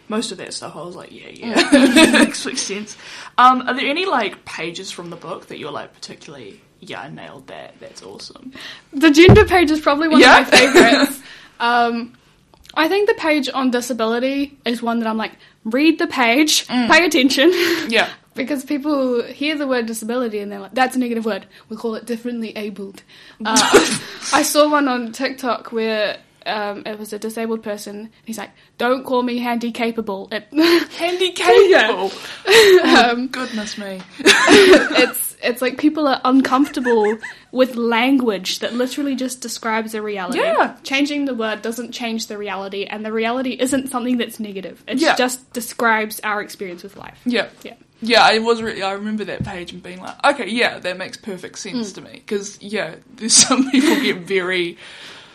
Most 0.09 0.31
of 0.31 0.39
that 0.39 0.53
stuff 0.53 0.77
I 0.77 0.83
was 0.83 0.95
like, 0.95 1.11
yeah, 1.11 1.31
yeah. 1.31 1.55
Mm. 1.55 2.13
makes 2.21 2.45
makes 2.45 2.61
sense. 2.61 2.99
Um, 3.39 3.63
are 3.63 3.75
there 3.75 3.89
any 3.89 4.05
like 4.05 4.45
pages 4.45 4.91
from 4.91 5.09
the 5.09 5.17
book 5.17 5.47
that 5.47 5.59
you're 5.59 5.73
like 5.73 5.95
particularly 5.95 6.61
yeah, 6.91 7.03
I 7.03 7.09
nailed 7.11 7.47
that. 7.49 7.75
That's 7.81 8.03
awesome. 8.03 8.53
The 8.93 9.11
gender 9.11 9.45
page 9.45 9.71
is 9.71 9.81
probably 9.81 10.09
one 10.09 10.21
Yeah. 10.21 10.41
of 10.41 10.51
my 10.53 10.59
favorites. 10.59 11.21
um, 11.61 12.15
I 12.75 12.89
think 12.89 13.09
the 13.09 13.15
page 13.15 13.49
on 13.53 13.71
disability 13.71 14.59
is 14.65 14.83
one 14.83 14.99
that 15.01 15.09
I'm 15.09 15.17
like, 15.17 15.33
read 15.65 15.99
the 15.99 16.07
page, 16.07 16.67
pay 16.67 17.07
attention. 17.07 17.51
Yeah. 17.89 18.11
because 18.35 18.65
people 18.65 19.23
hear 19.23 19.57
the 19.57 19.67
word 19.67 19.87
disability 19.87 20.41
and 20.41 20.51
they're 20.51 20.59
like, 20.59 20.75
that's 20.75 20.97
a 20.97 20.99
negative 20.99 21.25
word. 21.25 21.47
We 21.69 21.77
call 21.77 21.95
it 21.95 22.05
differently 22.05 22.57
abled. 22.57 23.03
Uh, 23.47 23.57
I 24.33 24.43
saw 24.43 24.69
one 24.71 24.89
on 24.89 25.13
TikTok 25.13 25.71
where 25.73 26.19
um, 26.47 26.83
it 26.87 26.99
was 26.99 27.13
a 27.13 27.19
disabled 27.19 27.63
person. 27.63 28.11
He's 28.25 28.39
like, 28.39 28.51
don't 28.79 29.05
call 29.05 29.23
me 29.23 29.39
handy 29.39 29.71
capable. 29.73 30.29
It, 30.33 30.49
Handy 30.93 31.31
capable. 31.33 32.11
um, 32.85 33.29
Goodness 33.29 33.79
me. 33.79 34.01
it's 34.19 35.34
it's 35.45 35.63
like 35.63 35.79
people 35.79 36.09
are 36.09 36.21
uncomfortable 36.25 37.19
with 37.53 37.77
language 37.77 38.59
that 38.61 38.75
literally 38.75 39.15
just 39.15 39.41
describes 39.41 39.95
a 39.95 40.03
reality. 40.03 40.39
Yeah. 40.39 40.77
Changing 40.83 41.25
the 41.25 41.35
word 41.35 41.63
doesn't 41.63 41.93
change 41.93 42.27
the 42.27 42.39
reality, 42.39 42.85
and 42.85 43.05
the 43.05 43.13
reality 43.13 43.57
isn't 43.59 43.91
something 43.91 44.19
that's 44.19 44.41
negative. 44.41 44.83
It 44.89 44.99
Yeah. 44.99 45.15
just 45.17 45.53
describes 45.53 46.21
our 46.21 46.41
experience 46.41 46.83
with 46.83 46.97
life. 46.97 47.21
Yeah. 47.25 47.49
Yeah. 47.63 47.75
Yeah, 48.01 48.23
I 48.23 48.39
was. 48.39 48.61
Really, 48.61 48.83
I 48.83 48.93
remember 48.93 49.25
that 49.25 49.45
page 49.45 49.73
and 49.73 49.83
being 49.83 50.01
like, 50.01 50.23
okay, 50.25 50.49
yeah, 50.49 50.79
that 50.79 50.99
makes 50.99 51.17
perfect 51.17 51.59
sense 51.59 51.93
mm. 51.93 51.95
to 51.95 52.01
me. 52.03 52.13
Because 52.15 52.61
yeah, 52.61 52.97
there's 53.15 53.33
some 53.33 53.71
people 53.71 54.01
get 54.01 54.19
very. 54.19 54.77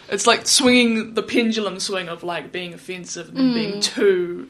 It's 0.09 0.27
like 0.27 0.47
swinging 0.47 1.13
the 1.13 1.23
pendulum 1.23 1.79
swing 1.79 2.09
of 2.09 2.23
like 2.23 2.51
being 2.51 2.73
offensive 2.73 3.29
and 3.29 3.37
then 3.37 3.53
being 3.53 3.73
mm. 3.75 3.83
too 3.83 4.49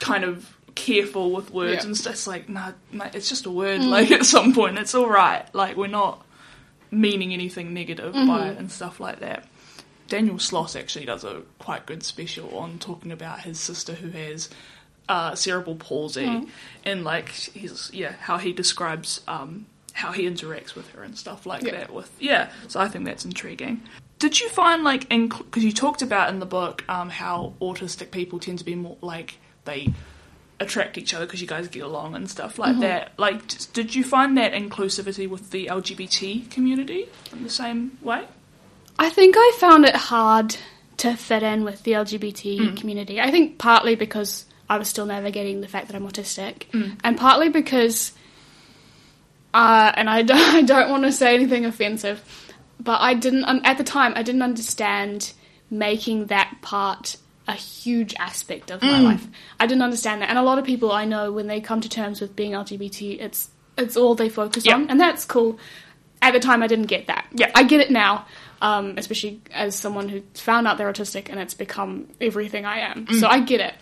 kind 0.00 0.24
of 0.24 0.54
careful 0.74 1.30
with 1.32 1.50
words 1.52 1.82
Yeah. 1.82 1.86
and 1.86 1.96
stuff. 1.96 2.12
It's 2.14 2.26
like, 2.26 2.48
nah, 2.48 2.72
mate, 2.92 3.14
it's 3.14 3.28
just 3.28 3.46
a 3.46 3.50
word. 3.50 3.82
Like 3.82 4.10
at 4.18 4.24
some 4.26 4.52
point, 4.54 4.78
it's 4.78 4.94
all 4.94 5.08
right. 5.08 5.46
Like 5.54 5.76
we're 5.76 5.86
not 5.86 6.24
meaning 6.90 7.32
anything 7.32 7.74
negative 7.74 8.12
by 8.14 8.48
it 8.48 8.58
and 8.58 8.70
stuff 8.70 9.00
like 9.00 9.20
that. 9.20 9.46
Daniel 10.08 10.36
Sloss 10.36 10.78
actually 10.78 11.06
does 11.06 11.24
a 11.24 11.42
quite 11.58 11.86
good 11.86 12.02
special 12.02 12.56
on 12.58 12.78
talking 12.78 13.10
about 13.10 13.40
his 13.40 13.58
sister 13.58 13.94
who 13.94 14.10
has 14.10 14.50
uh, 15.08 15.34
cerebral 15.34 15.76
palsy 15.76 16.46
and 16.84 17.04
like 17.04 17.28
he's 17.30 17.90
yeah 17.92 18.12
how 18.20 18.38
he 18.38 18.52
describes 18.52 19.20
um, 19.28 19.66
how 19.92 20.12
he 20.12 20.22
interacts 20.24 20.74
with 20.74 20.88
her 20.90 21.02
and 21.02 21.16
stuff 21.18 21.46
like 21.46 21.62
Yeah. 21.62 21.72
that. 21.72 21.92
With 21.92 22.10
yeah, 22.20 22.50
so 22.68 22.80
I 22.80 22.88
think 22.88 23.04
that's 23.06 23.24
intriguing. 23.24 23.82
Did 24.18 24.38
you 24.40 24.48
find 24.50 24.84
like 24.84 25.08
because 25.08 25.64
you 25.64 25.72
talked 25.72 26.02
about 26.02 26.28
in 26.28 26.38
the 26.38 26.46
book 26.46 26.84
um, 26.88 27.10
how 27.10 27.54
autistic 27.60 28.10
people 28.10 28.38
tend 28.38 28.58
to 28.60 28.64
be 28.64 28.74
more 28.74 28.96
like 29.00 29.38
they 29.64 29.92
attract 30.60 30.96
each 30.98 31.14
other 31.14 31.26
because 31.26 31.40
you 31.40 31.48
guys 31.48 31.68
get 31.68 31.82
along 31.82 32.14
and 32.14 32.30
stuff 32.30 32.58
like 32.58 32.78
that. 32.80 33.12
Like, 33.18 33.42
did 33.72 33.94
you 33.94 34.04
find 34.04 34.38
that 34.38 34.52
inclusivity 34.52 35.28
with 35.28 35.50
the 35.50 35.66
LGBT 35.66 36.50
community 36.50 37.08
in 37.32 37.42
the 37.42 37.50
same 37.50 37.98
way? 38.02 38.24
I 38.98 39.10
think 39.10 39.34
I 39.36 39.56
found 39.58 39.84
it 39.84 39.96
hard 39.96 40.56
to 40.98 41.16
fit 41.16 41.42
in 41.42 41.64
with 41.64 41.82
the 41.82 41.92
LGBT 41.92 42.76
community. 42.76 43.20
I 43.20 43.30
think 43.30 43.58
partly 43.58 43.96
because 43.96 44.44
I 44.68 44.78
was 44.78 44.88
still 44.88 45.06
navigating 45.06 45.60
the 45.60 45.68
fact 45.68 45.88
that 45.88 45.96
I'm 45.96 46.06
autistic, 46.08 46.64
and 47.02 47.18
partly 47.18 47.48
because, 47.48 48.12
uh, 49.52 49.92
and 49.94 50.08
I 50.08 50.22
don't, 50.30 50.54
I 50.54 50.62
don't 50.62 50.90
want 50.90 51.04
to 51.04 51.12
say 51.12 51.34
anything 51.34 51.64
offensive, 51.64 52.22
but 52.78 53.00
I 53.00 53.14
didn't 53.14 53.44
um, 53.44 53.60
at 53.64 53.78
the 53.78 53.84
time. 53.84 54.12
I 54.14 54.22
didn't 54.22 54.42
understand 54.42 55.32
making 55.70 56.26
that 56.26 56.58
part 56.62 57.16
a 57.46 57.52
huge 57.54 58.14
aspect 58.18 58.70
of 58.70 58.80
my 58.82 59.00
life. 59.00 59.26
I 59.60 59.66
didn't 59.66 59.82
understand 59.82 60.22
that, 60.22 60.30
and 60.30 60.38
a 60.38 60.42
lot 60.42 60.58
of 60.58 60.64
people 60.64 60.90
I 60.92 61.04
know 61.04 61.30
when 61.32 61.46
they 61.46 61.60
come 61.60 61.80
to 61.82 61.88
terms 61.88 62.20
with 62.20 62.34
being 62.34 62.52
LGBT, 62.52 63.20
it's 63.20 63.50
it's 63.76 63.96
all 63.96 64.14
they 64.14 64.28
focus 64.28 64.64
Yeah. 64.64 64.74
on, 64.76 64.88
and 64.90 64.98
that's 65.00 65.24
cool. 65.24 65.58
At 66.22 66.32
the 66.32 66.40
time, 66.40 66.62
I 66.62 66.66
didn't 66.68 66.86
get 66.86 67.08
that. 67.08 67.26
Yeah. 67.32 67.50
I 67.54 67.64
get 67.64 67.80
it 67.80 67.90
now, 67.90 68.24
um, 68.62 68.94
especially 68.96 69.42
as 69.52 69.74
someone 69.74 70.08
who 70.08 70.22
found 70.34 70.66
out 70.66 70.78
they're 70.78 70.90
autistic 70.90 71.28
and 71.28 71.38
it's 71.38 71.52
become 71.54 72.08
everything 72.20 72.64
I 72.64 72.78
am. 72.78 73.06
So 73.18 73.26
I 73.28 73.40
get 73.40 73.60
it, 73.60 73.74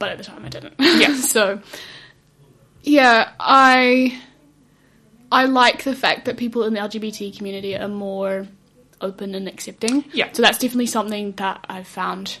but 0.00 0.08
at 0.08 0.18
the 0.18 0.24
time 0.24 0.44
I 0.44 0.48
didn't. 0.48 0.74
Yeah. 0.80 1.14
so 1.20 1.60
yeah, 2.82 3.30
I 3.38 4.20
I 5.30 5.44
like 5.44 5.84
the 5.84 5.94
fact 5.94 6.24
that 6.24 6.36
people 6.36 6.64
in 6.64 6.74
the 6.74 6.80
LGBT 6.80 7.36
community 7.36 7.76
are 7.76 7.86
more 7.88 8.48
open 9.00 9.34
and 9.34 9.46
accepting. 9.46 10.04
Yeah. 10.12 10.30
So 10.32 10.42
that's 10.42 10.58
definitely 10.58 10.86
something 10.86 11.32
that 11.32 11.64
I've 11.68 11.86
found 11.86 12.38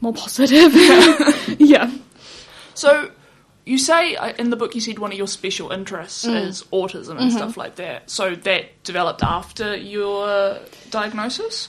more 0.00 0.12
positive. 0.12 0.72
yeah. 1.60 1.90
So, 2.74 3.10
you 3.64 3.76
say 3.78 4.16
uh, 4.16 4.32
in 4.38 4.50
the 4.50 4.56
book 4.56 4.74
you 4.74 4.80
said 4.80 4.98
one 4.98 5.12
of 5.12 5.18
your 5.18 5.26
special 5.26 5.70
interests 5.72 6.24
is 6.24 6.62
autism 6.72 7.20
and 7.20 7.30
stuff 7.30 7.56
like 7.58 7.74
that. 7.76 8.08
So 8.08 8.34
that 8.34 8.82
developed 8.82 9.22
after 9.22 9.76
your 9.76 10.58
diagnosis. 10.90 11.68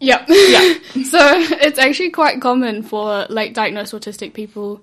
Yeah. 0.00 0.24
Yeah. 0.28 0.74
so 1.04 1.20
it's 1.60 1.78
actually 1.78 2.10
quite 2.10 2.40
common 2.40 2.82
for 2.82 3.26
late 3.30 3.54
diagnosed 3.54 3.92
autistic 3.92 4.34
people 4.34 4.82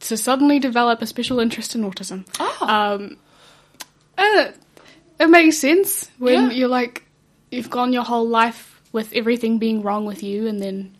to 0.00 0.16
suddenly 0.16 0.58
develop 0.58 1.00
a 1.00 1.06
special 1.06 1.38
interest 1.38 1.76
in 1.76 1.82
autism. 1.88 2.26
Oh. 2.40 2.66
Um, 2.68 3.16
uh, 4.18 4.50
it 5.20 5.30
makes 5.30 5.58
sense 5.58 6.10
when 6.18 6.50
Yeah. 6.50 6.50
you're 6.50 6.68
like, 6.68 7.04
you've 7.52 7.70
gone 7.70 7.92
your 7.92 8.02
whole 8.02 8.26
life 8.26 8.80
with 8.90 9.12
everything 9.12 9.58
being 9.58 9.82
wrong 9.82 10.06
with 10.06 10.22
you, 10.24 10.46
and 10.46 10.60
then 10.60 10.95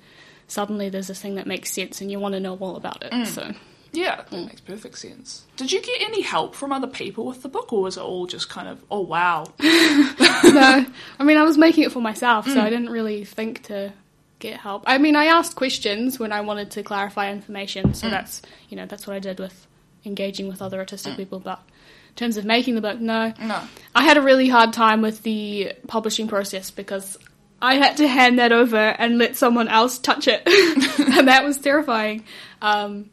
suddenly 0.49 0.89
there's 0.89 1.09
this 1.09 1.21
thing 1.21 1.35
that 1.37 1.47
makes 1.47 1.73
sense, 1.73 2.01
and 2.01 2.11
you 2.11 2.19
want 2.21 2.35
to 2.35 2.41
know 2.41 2.57
all 2.57 2.77
about 2.77 3.03
it. 3.03 3.13
Mm. 3.13 3.27
So 3.27 3.53
Yeah, 3.93 4.17
that 4.17 4.31
mm. 4.31 4.47
makes 4.47 4.61
perfect 4.61 4.99
sense. 4.99 5.45
Did 5.57 5.73
you 5.73 5.81
get 5.81 6.01
any 6.03 6.23
help 6.23 6.55
from 6.55 6.73
other 6.73 6.87
people 6.87 7.27
with 7.27 7.43
the 7.43 7.49
book, 7.49 7.73
or 7.73 7.83
was 7.83 7.97
it 7.97 8.03
all 8.03 8.27
just 8.27 8.49
kind 8.49 8.69
of, 8.69 8.83
oh 8.91 9.01
wow? 9.01 9.45
no, 9.61 10.87
I 11.19 11.25
mean, 11.25 11.37
I 11.37 11.43
was 11.43 11.59
making 11.59 11.85
it 11.85 11.93
for 11.93 12.01
myself, 12.01 12.47
so 12.47 12.61
I 12.61 12.67
mm. 12.67 12.71
didn't 12.71 12.91
really 12.91 13.25
think 13.25 13.65
to 13.65 13.93
get 14.39 14.61
help. 14.61 14.85
I 14.87 14.99
mean, 14.99 15.17
I 15.17 15.27
asked 15.27 15.57
questions 15.57 16.19
when 16.19 16.33
I 16.33 16.41
wanted 16.43 16.71
to 16.73 16.83
clarify 16.83 17.31
information, 17.31 17.95
so 17.95 18.11
that's 18.11 18.43
you 18.69 18.77
know 18.77 18.87
that's 18.87 19.07
what 19.07 19.15
I 19.15 19.19
did 19.19 19.39
with 19.39 19.67
engaging 20.05 20.49
with 20.49 20.63
other 20.63 20.85
autistic 20.85 21.17
people, 21.17 21.41
but 21.41 21.61
in 22.11 22.15
terms 22.15 22.37
of 22.37 22.45
making 22.45 22.77
the 22.77 22.81
book, 22.81 23.01
no. 23.01 23.35
No. 23.41 23.61
I 23.95 24.05
had 24.05 24.17
a 24.17 24.23
really 24.23 24.49
hard 24.49 24.73
time 24.73 25.03
with 25.03 25.23
the 25.23 25.73
publishing 25.87 26.29
process 26.29 26.71
because 26.71 27.19
I 27.61 27.75
had 27.75 27.99
to 27.99 28.09
hand 28.09 28.39
that 28.39 28.53
over 28.53 28.77
and 28.77 29.19
let 29.19 29.37
someone 29.37 29.69
else 29.69 29.99
touch 29.99 30.29
it, 30.29 30.43
and 31.17 31.29
that 31.29 31.45
was 31.45 31.59
terrifying. 31.59 32.25
Um, 32.61 33.11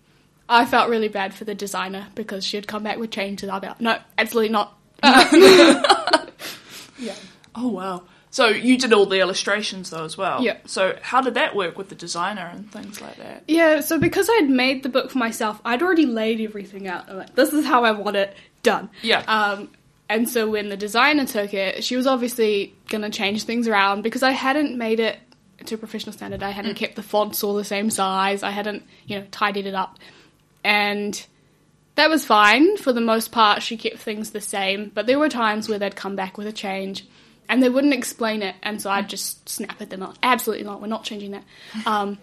I 0.50 0.66
felt 0.66 0.90
really 0.90 1.08
bad 1.08 1.34
for 1.34 1.46
the 1.46 1.56
designer 1.56 2.08
because 2.16 2.46
she'd 2.46 2.68
come 2.68 2.84
back 2.84 2.98
with 2.98 3.12
changes. 3.12 3.50
I'd 3.50 3.62
be 3.62 3.68
like, 3.68 3.82
no, 3.82 3.98
absolutely 4.18 4.50
not. 4.50 4.78
yeah. 5.04 7.16
Oh 7.56 7.70
wow. 7.70 8.04
So 8.30 8.48
you 8.48 8.80
did 8.80 8.94
all 8.94 9.06
the 9.06 9.20
illustrations 9.20 9.92
though 9.92 10.04
as 10.04 10.18
well. 10.18 10.44
Yeah. 10.44 10.58
So 10.66 10.98
how 11.02 11.22
did 11.22 11.36
that 11.36 11.56
work 11.56 11.78
with 11.78 11.90
the 11.90 11.96
designer 11.96 12.50
and 12.52 12.70
things 12.72 13.00
like 13.00 13.18
that? 13.18 13.44
Yeah, 13.48 13.80
so 13.80 14.00
because 14.00 14.28
I'd 14.30 14.50
made 14.50 14.84
the 14.84 14.90
book 14.90 15.12
for 15.12 15.20
myself, 15.20 15.62
I'd 15.64 15.84
already 15.84 16.08
laid 16.08 16.42
everything 16.42 16.88
out. 16.88 17.10
I'm 17.10 17.18
like, 17.18 17.36
this 17.36 17.54
is 17.54 17.66
how 17.66 17.84
I 17.84 17.92
want 17.92 18.16
it 18.16 18.36
done. 18.64 18.90
Yeah. 19.04 19.20
Um, 19.28 19.70
and 20.14 20.30
so 20.30 20.48
when 20.48 20.70
the 20.70 20.78
designer 20.78 21.26
took 21.26 21.56
it, 21.56 21.84
she 21.84 21.96
was 21.96 22.06
obviously 22.06 22.76
going 22.88 23.02
to 23.02 23.10
change 23.10 23.46
things 23.46 23.68
around 23.68 24.04
because 24.04 24.22
I 24.22 24.30
hadn't 24.30 24.78
made 24.78 25.00
it 25.00 25.18
to 25.66 25.74
a 25.74 25.78
professional 25.80 26.14
standard. 26.14 26.44
I 26.44 26.52
hadn't 26.52 26.76
kept 26.76 26.96
the 26.96 27.02
fonts 27.02 27.44
all 27.44 27.56
the 27.56 27.64
same 27.64 27.90
size. 27.90 28.44
I 28.44 28.52
hadn't, 28.52 28.84
you 29.08 29.18
know, 29.18 29.26
tidied 29.32 29.66
it 29.66 29.74
up. 29.74 29.98
And 30.64 31.26
that 31.96 32.12
was 32.12 32.24
fine. 32.24 32.78
For 32.78 32.94
the 32.94 33.02
most 33.02 33.32
part, 33.32 33.64
she 33.64 33.76
kept 33.76 33.98
things 33.98 34.30
the 34.30 34.40
same. 34.40 34.92
But 34.94 35.08
there 35.08 35.18
were 35.18 35.30
times 35.30 35.68
where 35.68 35.80
they'd 35.80 35.96
come 35.96 36.16
back 36.16 36.38
with 36.38 36.46
a 36.46 36.52
change 36.52 37.08
and 37.50 37.64
they 37.64 37.70
wouldn't 37.70 37.96
explain 37.96 38.44
it. 38.44 38.54
And 38.62 38.80
so 38.80 38.92
I'd 38.92 39.10
just 39.10 39.50
snap 39.50 39.82
at 39.82 39.90
them, 39.90 40.02
like, 40.02 40.16
absolutely 40.22 40.64
not, 40.64 40.80
we're 40.80 40.88
not 40.88 41.06
changing 41.06 41.32
that. 41.32 41.44
Um, 41.88 42.20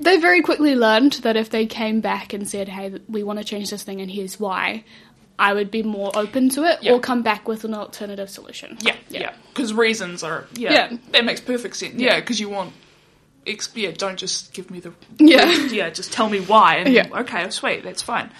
they 0.00 0.16
very 0.16 0.40
quickly 0.40 0.74
learned 0.74 1.12
that 1.24 1.36
if 1.36 1.50
they 1.50 1.66
came 1.66 2.00
back 2.00 2.32
and 2.32 2.48
said, 2.48 2.68
hey, 2.68 2.98
we 3.08 3.22
want 3.22 3.38
to 3.38 3.44
change 3.44 3.70
this 3.70 3.82
thing 3.82 4.00
and 4.00 4.10
here's 4.10 4.40
why, 4.40 4.84
I 5.40 5.54
would 5.54 5.70
be 5.70 5.82
more 5.82 6.10
open 6.14 6.50
to 6.50 6.64
it 6.64 6.82
Yeah. 6.82 6.92
or 6.92 7.00
come 7.00 7.22
back 7.22 7.48
with 7.48 7.64
an 7.64 7.74
alternative 7.74 8.28
solution. 8.30 8.76
Yeah, 8.82 8.94
yeah. 9.08 9.32
Because 9.48 9.72
reasons 9.72 10.22
are 10.22 10.46
yeah, 10.54 10.72
Yeah. 10.72 10.96
that 11.12 11.24
makes 11.24 11.40
perfect 11.40 11.76
sense. 11.76 11.94
Yeah, 11.96 12.20
because 12.20 12.38
you 12.38 12.48
want. 12.50 12.72
Ex- 13.46 13.70
yeah, 13.74 13.90
don't 13.90 14.18
just 14.18 14.52
give 14.52 14.70
me 14.70 14.80
the 14.80 14.92
Yeah. 15.18 15.50
yeah, 15.70 15.88
just 15.90 16.12
tell 16.12 16.28
me 16.28 16.40
why. 16.40 16.76
And 16.76 16.92
Yeah. 16.92 17.08
okay, 17.22 17.48
sweet, 17.50 17.82
that's 17.82 18.02
fine. 18.02 18.30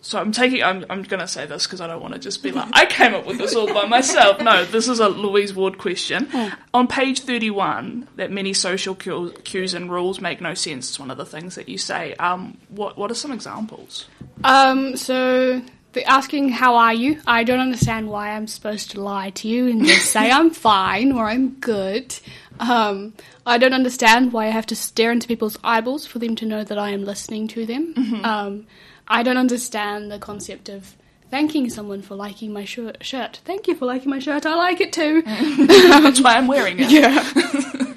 So 0.00 0.18
I'm 0.18 0.32
taking. 0.32 0.62
I'm, 0.62 0.86
I'm 0.88 1.02
going 1.02 1.20
to 1.20 1.28
say 1.28 1.44
this 1.44 1.66
because 1.66 1.80
I 1.82 1.86
don't 1.86 2.00
want 2.00 2.14
to 2.14 2.20
just 2.20 2.42
be 2.42 2.50
like 2.52 2.68
I 2.72 2.86
came 2.86 3.14
up 3.14 3.26
with 3.26 3.36
this 3.36 3.54
all 3.54 3.72
by 3.74 3.84
myself. 3.84 4.40
No, 4.40 4.64
this 4.64 4.88
is 4.88 5.00
a 5.00 5.08
Louise 5.08 5.52
Ward 5.52 5.76
question. 5.76 6.28
On 6.72 6.86
page 6.86 7.20
31, 7.20 8.08
that 8.16 8.30
many 8.30 8.54
social 8.54 8.94
cues 8.94 9.74
and 9.74 9.90
rules 9.90 10.20
make 10.20 10.40
no 10.40 10.54
sense. 10.54 10.90
Is 10.92 10.98
one 11.00 11.10
of 11.10 11.18
the 11.18 11.26
things 11.26 11.56
that 11.56 11.68
you 11.68 11.76
say. 11.78 12.14
Um, 12.14 12.56
what 12.70 12.96
what 12.96 13.10
are 13.10 13.14
some 13.14 13.32
examples? 13.32 14.06
Um, 14.44 14.96
so 14.96 15.60
asking 16.06 16.50
how 16.50 16.76
are 16.76 16.94
you? 16.94 17.20
I 17.26 17.44
don't 17.44 17.60
understand 17.60 18.08
why 18.08 18.30
I'm 18.30 18.46
supposed 18.46 18.90
to 18.92 19.00
lie 19.00 19.30
to 19.30 19.48
you 19.48 19.68
and 19.68 19.84
just 19.84 20.10
say 20.10 20.30
I'm 20.30 20.50
fine 20.70 21.12
or 21.12 21.26
I'm 21.26 21.50
good. 21.60 22.14
Um, 22.60 23.14
I 23.46 23.58
don't 23.58 23.72
understand 23.74 24.32
why 24.32 24.46
I 24.46 24.50
have 24.50 24.66
to 24.66 24.76
stare 24.76 25.12
into 25.12 25.28
people's 25.28 25.58
eyeballs 25.62 26.06
for 26.06 26.18
them 26.18 26.34
to 26.36 26.46
know 26.46 26.64
that 26.64 26.78
I 26.78 26.90
am 26.90 27.04
listening 27.04 27.46
to 27.48 27.64
them. 27.66 28.20
Um, 28.24 28.66
I 29.06 29.22
don't 29.22 29.36
understand 29.36 30.10
the 30.10 30.18
concept 30.18 30.68
of 30.68 30.94
thanking 31.30 31.70
someone 31.70 32.02
for 32.02 32.14
liking 32.14 32.52
my 32.52 32.64
shir- 32.64 32.94
shirt. 33.00 33.40
Thank 33.44 33.68
you 33.68 33.74
for 33.76 33.86
liking 33.86 34.10
my 34.10 34.18
shirt. 34.18 34.44
I 34.46 34.54
like 34.54 34.80
it 34.80 34.92
too. 34.92 35.22
That's 35.66 36.20
why 36.20 36.36
I'm 36.36 36.46
wearing 36.46 36.78
it. 36.80 36.90
Yeah. 36.90 37.94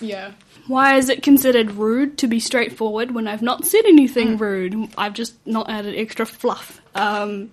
yeah. 0.00 0.32
Why 0.66 0.96
is 0.96 1.08
it 1.08 1.22
considered 1.22 1.72
rude 1.72 2.18
to 2.18 2.26
be 2.26 2.40
straightforward 2.40 3.12
when 3.12 3.28
I've 3.28 3.42
not 3.42 3.64
said 3.64 3.84
anything 3.86 4.36
rude? 4.36 4.90
I've 4.98 5.14
just 5.14 5.34
not 5.46 5.70
added 5.70 5.94
extra 5.96 6.26
fluff. 6.26 6.80
Um, 6.94 7.50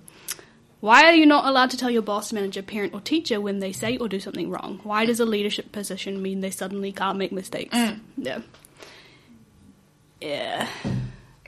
why 0.79 1.03
are 1.03 1.13
you 1.13 1.25
not 1.25 1.45
allowed 1.45 1.69
to 1.69 1.77
tell 1.77 1.89
your 1.89 2.01
boss, 2.01 2.33
manager, 2.33 2.61
parent, 2.61 2.93
or 2.93 2.99
teacher 2.99 3.39
when 3.39 3.59
they 3.59 3.71
say 3.71 3.97
or 3.97 4.09
do 4.09 4.19
something 4.19 4.49
wrong? 4.49 4.79
Why 4.83 5.05
does 5.05 5.19
a 5.19 5.25
leadership 5.25 5.71
position 5.71 6.21
mean 6.21 6.41
they 6.41 6.49
suddenly 6.49 6.91
can't 6.91 7.17
make 7.17 7.31
mistakes? 7.31 7.73
Yeah. 8.17 8.41
Yeah. 10.19 10.67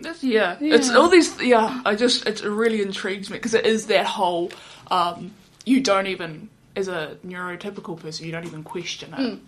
That's, 0.01 0.23
yeah. 0.23 0.58
it's 0.62 0.89
all 0.89 1.10
these. 1.10 1.41
Yeah, 1.41 1.82
I 1.86 1.95
just 1.95 2.25
it 2.28 2.43
really 2.43 2.82
intrigues 2.82 3.30
me 3.30 3.38
because 3.38 3.54
it 3.54 3.65
is 3.65 3.88
that 3.88 4.06
whole. 4.06 4.51
Um, 4.91 5.32
you 5.65 5.82
don't 5.82 6.08
even, 6.08 6.49
as 6.75 6.88
a 6.88 7.17
neurotypical 7.25 7.99
person, 7.99 8.25
you 8.25 8.32
don't 8.32 8.45
even 8.45 8.63
question 8.63 9.13
it. 9.17 9.39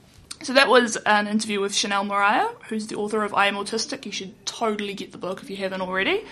So 0.44 0.54
that 0.54 0.70
was 0.70 0.96
an 1.06 1.28
interview 1.28 1.60
with 1.60 1.74
Chanelle 1.74 2.06
Moriah, 2.06 2.50
who's 2.70 2.88
the 2.88 2.96
author 2.96 3.24
of 3.24 3.34
I 3.34 3.48
Am 3.48 3.56
Autistic. 3.56 4.06
You 4.06 4.12
should 4.12 4.46
totally 4.46 4.94
get 4.94 5.12
the 5.12 5.18
book 5.18 5.42
if 5.42 5.50
you 5.50 5.58
haven't 5.58 5.82
already. 5.82 6.24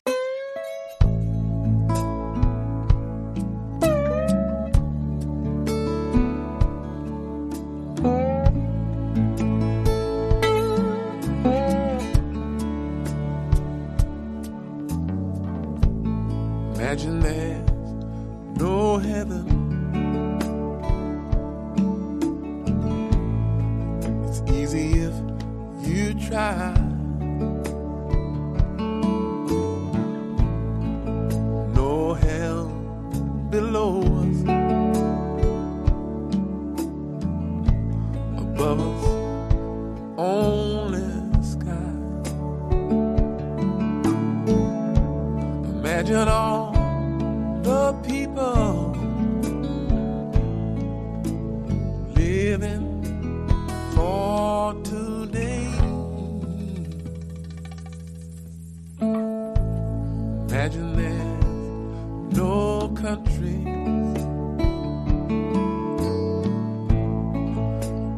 Imagine 60.66 60.96
there's 60.96 62.38
no 62.38 62.90
countries. 62.90 63.68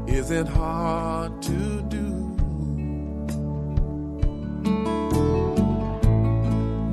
Is 0.07 0.31
it 0.31 0.47
hard 0.47 1.41
to 1.41 1.81
do? 1.89 2.07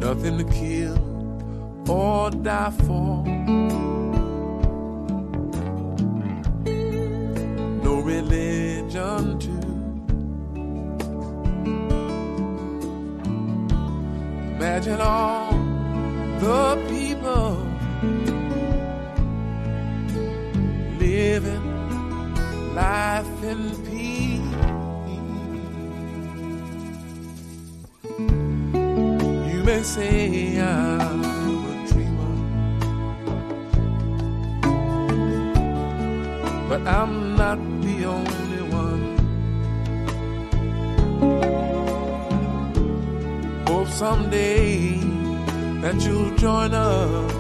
Nothing 0.00 0.38
to 0.38 0.44
kill 0.52 0.98
or 1.88 2.30
die 2.32 2.70
for. 2.84 3.24
No 7.84 8.00
religion 8.00 9.38
too. 9.38 9.64
Imagine 14.56 15.00
all 15.00 15.43
the 16.44 16.76
people 16.90 17.56
living 20.98 21.66
life 22.74 23.44
in 23.52 23.60
peace. 23.86 24.52
You 29.48 29.60
may 29.68 29.82
say 29.82 30.60
I'm 30.60 31.24
a 31.24 31.76
dreamer, 31.88 32.34
but 36.68 36.82
I'm 36.98 37.36
not 37.36 37.58
the 37.86 37.96
only 38.16 38.62
one. 38.82 39.04
Hope 43.66 43.88
someday 43.88 45.13
that 45.84 46.02
you'll 46.06 46.34
join 46.36 46.72
us, 46.72 47.32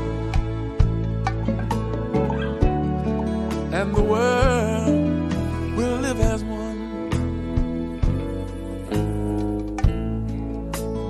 and 3.72 3.94
the 3.94 4.02
world 4.02 5.34
will 5.78 5.98
live 6.00 6.20
as 6.20 6.44
one. 6.44 6.78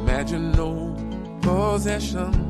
Imagine 0.02 0.52
no 0.52 0.94
possessions. 1.42 2.43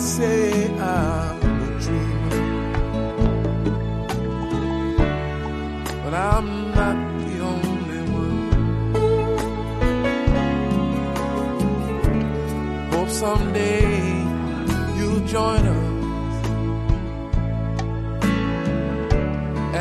Say 0.00 0.66
I'm 0.78 1.36
a 1.42 1.78
dreamer, 1.80 2.40
but 6.04 6.14
I'm 6.14 6.48
not 6.80 6.96
the 7.20 7.40
only 7.52 8.00
one. 8.22 8.50
Hope 12.92 13.10
someday 13.10 13.84
you'll 14.96 15.24
join 15.26 15.66
us. 15.66 15.90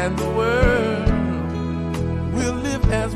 and 0.01 0.17
the 0.17 0.29
world 0.29 1.09
will 2.33 2.55
live 2.67 2.91
as 2.91 3.15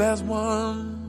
as 0.00 0.22
one 0.22 1.03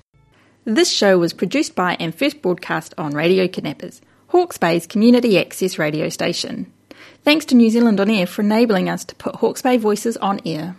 This 0.64 0.90
show 0.90 1.16
was 1.16 1.32
produced 1.32 1.76
by 1.76 1.96
and 2.00 2.12
first 2.12 2.42
broadcast 2.42 2.92
on 2.98 3.14
Radio 3.14 3.46
Kidnappers, 3.46 4.00
Hawke's 4.26 4.58
Bay's 4.58 4.88
community 4.88 5.38
access 5.38 5.78
radio 5.78 6.08
station. 6.08 6.72
Thanks 7.22 7.44
to 7.46 7.54
New 7.54 7.70
Zealand 7.70 8.00
On 8.00 8.10
Air 8.10 8.26
for 8.26 8.42
enabling 8.42 8.88
us 8.88 9.04
to 9.04 9.14
put 9.14 9.36
Hawke's 9.36 9.62
Bay 9.62 9.76
voices 9.76 10.16
on 10.16 10.40
air. 10.44 10.72